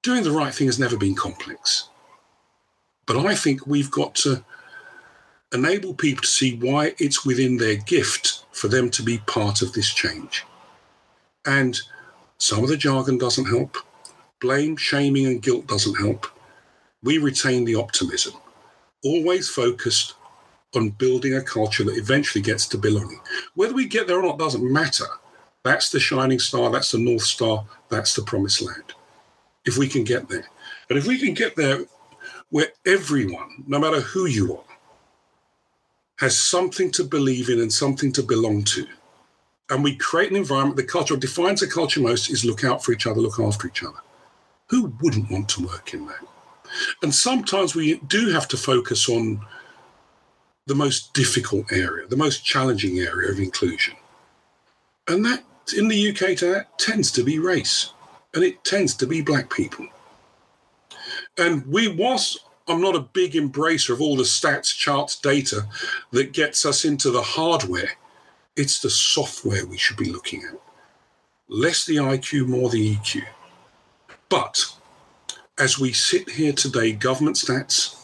Doing 0.02 0.24
the 0.24 0.32
right 0.32 0.54
thing 0.54 0.66
has 0.66 0.78
never 0.78 0.96
been 0.96 1.14
complex. 1.14 1.88
But 3.06 3.26
I 3.26 3.34
think 3.34 3.66
we've 3.66 3.90
got 3.90 4.14
to 4.16 4.44
enable 5.52 5.94
people 5.94 6.22
to 6.22 6.28
see 6.28 6.56
why 6.56 6.94
it's 6.98 7.26
within 7.26 7.58
their 7.58 7.76
gift 7.76 8.44
for 8.52 8.68
them 8.68 8.90
to 8.90 9.02
be 9.02 9.18
part 9.18 9.62
of 9.62 9.72
this 9.72 9.92
change. 9.92 10.44
And 11.44 11.78
some 12.38 12.62
of 12.62 12.68
the 12.68 12.76
jargon 12.76 13.18
doesn't 13.18 13.46
help. 13.46 13.76
Blame, 14.42 14.76
shaming, 14.76 15.26
and 15.26 15.40
guilt 15.40 15.68
doesn't 15.68 15.94
help. 15.94 16.26
We 17.04 17.18
retain 17.18 17.64
the 17.64 17.76
optimism, 17.76 18.34
always 19.04 19.48
focused 19.48 20.14
on 20.74 20.90
building 20.90 21.34
a 21.34 21.42
culture 21.42 21.84
that 21.84 21.96
eventually 21.96 22.42
gets 22.42 22.66
to 22.68 22.78
belonging. 22.78 23.20
Whether 23.54 23.74
we 23.74 23.86
get 23.86 24.08
there 24.08 24.18
or 24.18 24.22
not 24.22 24.40
doesn't 24.40 24.64
matter. 24.64 25.06
That's 25.62 25.90
the 25.90 26.00
shining 26.00 26.40
star, 26.40 26.70
that's 26.70 26.90
the 26.90 26.98
North 26.98 27.22
Star, 27.22 27.64
that's 27.88 28.16
the 28.16 28.22
promised 28.22 28.62
land. 28.62 28.94
If 29.64 29.78
we 29.78 29.88
can 29.88 30.02
get 30.02 30.28
there. 30.28 30.46
And 30.90 30.98
if 30.98 31.06
we 31.06 31.20
can 31.20 31.34
get 31.34 31.54
there 31.54 31.84
where 32.50 32.72
everyone, 32.84 33.62
no 33.68 33.78
matter 33.78 34.00
who 34.00 34.26
you 34.26 34.56
are, 34.56 34.64
has 36.18 36.36
something 36.36 36.90
to 36.92 37.04
believe 37.04 37.48
in 37.48 37.60
and 37.60 37.72
something 37.72 38.12
to 38.12 38.24
belong 38.24 38.64
to, 38.64 38.86
and 39.70 39.84
we 39.84 39.94
create 39.94 40.30
an 40.30 40.36
environment, 40.36 40.76
the 40.76 40.82
culture 40.82 41.16
defines 41.16 41.62
a 41.62 41.68
culture 41.68 42.00
most 42.00 42.28
is 42.28 42.44
look 42.44 42.64
out 42.64 42.84
for 42.84 42.90
each 42.90 43.06
other, 43.06 43.20
look 43.20 43.38
after 43.38 43.68
each 43.68 43.84
other. 43.84 43.98
Who 44.72 44.92
wouldn't 45.00 45.30
want 45.30 45.48
to 45.50 45.64
work 45.64 45.94
in 45.94 46.06
that? 46.06 46.26
And 47.02 47.14
sometimes 47.14 47.76
we 47.76 48.00
do 48.08 48.30
have 48.30 48.48
to 48.48 48.56
focus 48.56 49.08
on 49.08 49.46
the 50.66 50.74
most 50.74 51.14
difficult 51.14 51.70
area, 51.70 52.08
the 52.08 52.16
most 52.16 52.44
challenging 52.44 52.98
area 52.98 53.30
of 53.30 53.38
inclusion. 53.38 53.94
And 55.06 55.24
that 55.24 55.44
in 55.76 55.86
the 55.86 56.10
UK 56.10 56.36
that 56.38 56.78
tends 56.78 57.12
to 57.12 57.22
be 57.22 57.38
race 57.38 57.92
and 58.34 58.42
it 58.42 58.64
tends 58.64 58.94
to 58.94 59.06
be 59.06 59.20
black 59.20 59.48
people. 59.54 59.86
And 61.38 61.64
we 61.66 61.86
was 61.86 62.40
I'm 62.66 62.80
not 62.80 62.96
a 62.96 63.00
big 63.00 63.32
embracer 63.32 63.90
of 63.90 64.00
all 64.00 64.16
the 64.16 64.22
stats, 64.22 64.76
charts, 64.76 65.20
data 65.20 65.68
that 66.12 66.32
gets 66.32 66.64
us 66.64 66.84
into 66.84 67.10
the 67.10 67.22
hardware 67.22 67.90
it's 68.56 68.80
the 68.80 68.90
software 68.90 69.66
we 69.66 69.78
should 69.78 69.96
be 69.96 70.10
looking 70.10 70.42
at. 70.44 70.58
Less 71.48 71.84
the 71.84 71.96
IQ, 71.96 72.48
more 72.48 72.68
the 72.68 72.96
EQ. 72.96 73.24
But 74.32 74.64
as 75.58 75.78
we 75.78 75.92
sit 75.92 76.30
here 76.30 76.54
today, 76.54 76.92
government 76.92 77.36
stats 77.36 77.96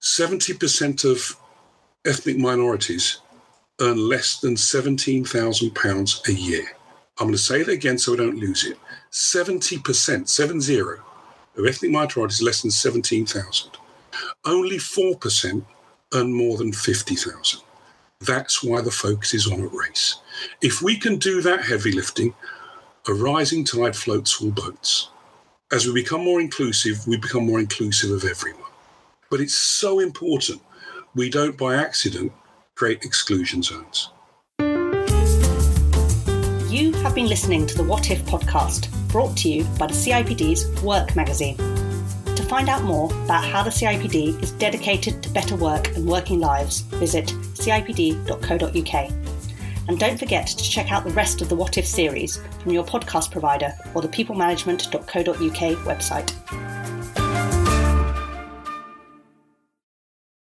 70% 0.00 1.04
of 1.10 1.36
ethnic 2.06 2.38
minorities 2.38 3.18
earn 3.80 3.96
less 3.96 4.38
than 4.38 4.54
£17,000 4.54 6.28
a 6.28 6.32
year. 6.32 6.64
I'm 7.18 7.26
going 7.26 7.32
to 7.32 7.38
say 7.38 7.64
that 7.64 7.72
again 7.72 7.98
so 7.98 8.12
I 8.12 8.18
don't 8.18 8.38
lose 8.38 8.64
it. 8.64 8.78
70%, 9.10 10.28
70 10.28 10.80
of 10.80 11.66
ethnic 11.66 11.90
minorities 11.90 12.40
less 12.40 12.62
than 12.62 12.70
17,000. 12.70 13.72
Only 14.44 14.76
4% 14.76 15.64
earn 16.14 16.32
more 16.32 16.56
than 16.56 16.72
50,000. 16.72 17.60
That's 18.20 18.62
why 18.62 18.80
the 18.80 18.92
focus 18.92 19.34
is 19.34 19.50
on 19.50 19.68
race. 19.76 20.20
If 20.62 20.82
we 20.82 20.96
can 20.96 21.18
do 21.18 21.42
that 21.42 21.64
heavy 21.64 21.90
lifting, 21.90 22.32
a 23.06 23.12
rising 23.12 23.64
tide 23.64 23.94
floats 23.94 24.40
all 24.40 24.50
boats. 24.50 25.10
As 25.70 25.86
we 25.86 25.92
become 25.92 26.24
more 26.24 26.40
inclusive, 26.40 27.06
we 27.06 27.18
become 27.18 27.44
more 27.44 27.60
inclusive 27.60 28.10
of 28.10 28.24
everyone. 28.24 28.62
But 29.30 29.40
it's 29.40 29.54
so 29.54 29.98
important 29.98 30.62
we 31.14 31.28
don't, 31.28 31.56
by 31.56 31.76
accident, 31.76 32.32
create 32.74 33.04
exclusion 33.04 33.62
zones. 33.62 34.08
You 36.70 36.92
have 37.02 37.14
been 37.14 37.28
listening 37.28 37.66
to 37.66 37.76
the 37.76 37.84
What 37.84 38.10
If 38.10 38.24
podcast, 38.24 38.88
brought 39.08 39.36
to 39.38 39.50
you 39.50 39.64
by 39.78 39.88
the 39.88 39.92
CIPD's 39.92 40.82
Work 40.82 41.14
magazine. 41.14 41.58
To 42.36 42.42
find 42.42 42.70
out 42.70 42.84
more 42.84 43.12
about 43.24 43.44
how 43.44 43.62
the 43.62 43.70
CIPD 43.70 44.42
is 44.42 44.52
dedicated 44.52 45.22
to 45.22 45.28
better 45.30 45.56
work 45.56 45.94
and 45.94 46.06
working 46.06 46.40
lives, 46.40 46.80
visit 46.80 47.26
cipd.co.uk. 47.26 49.23
And 49.88 49.98
don't 49.98 50.18
forget 50.18 50.46
to 50.46 50.62
check 50.62 50.90
out 50.90 51.04
the 51.04 51.10
rest 51.10 51.42
of 51.42 51.48
the 51.48 51.54
What 51.54 51.78
If 51.78 51.86
series 51.86 52.38
from 52.62 52.72
your 52.72 52.84
podcast 52.84 53.30
provider 53.30 53.74
or 53.94 54.02
the 54.02 54.08
peoplemanagement.co.uk 54.08 55.78
website. 55.86 56.73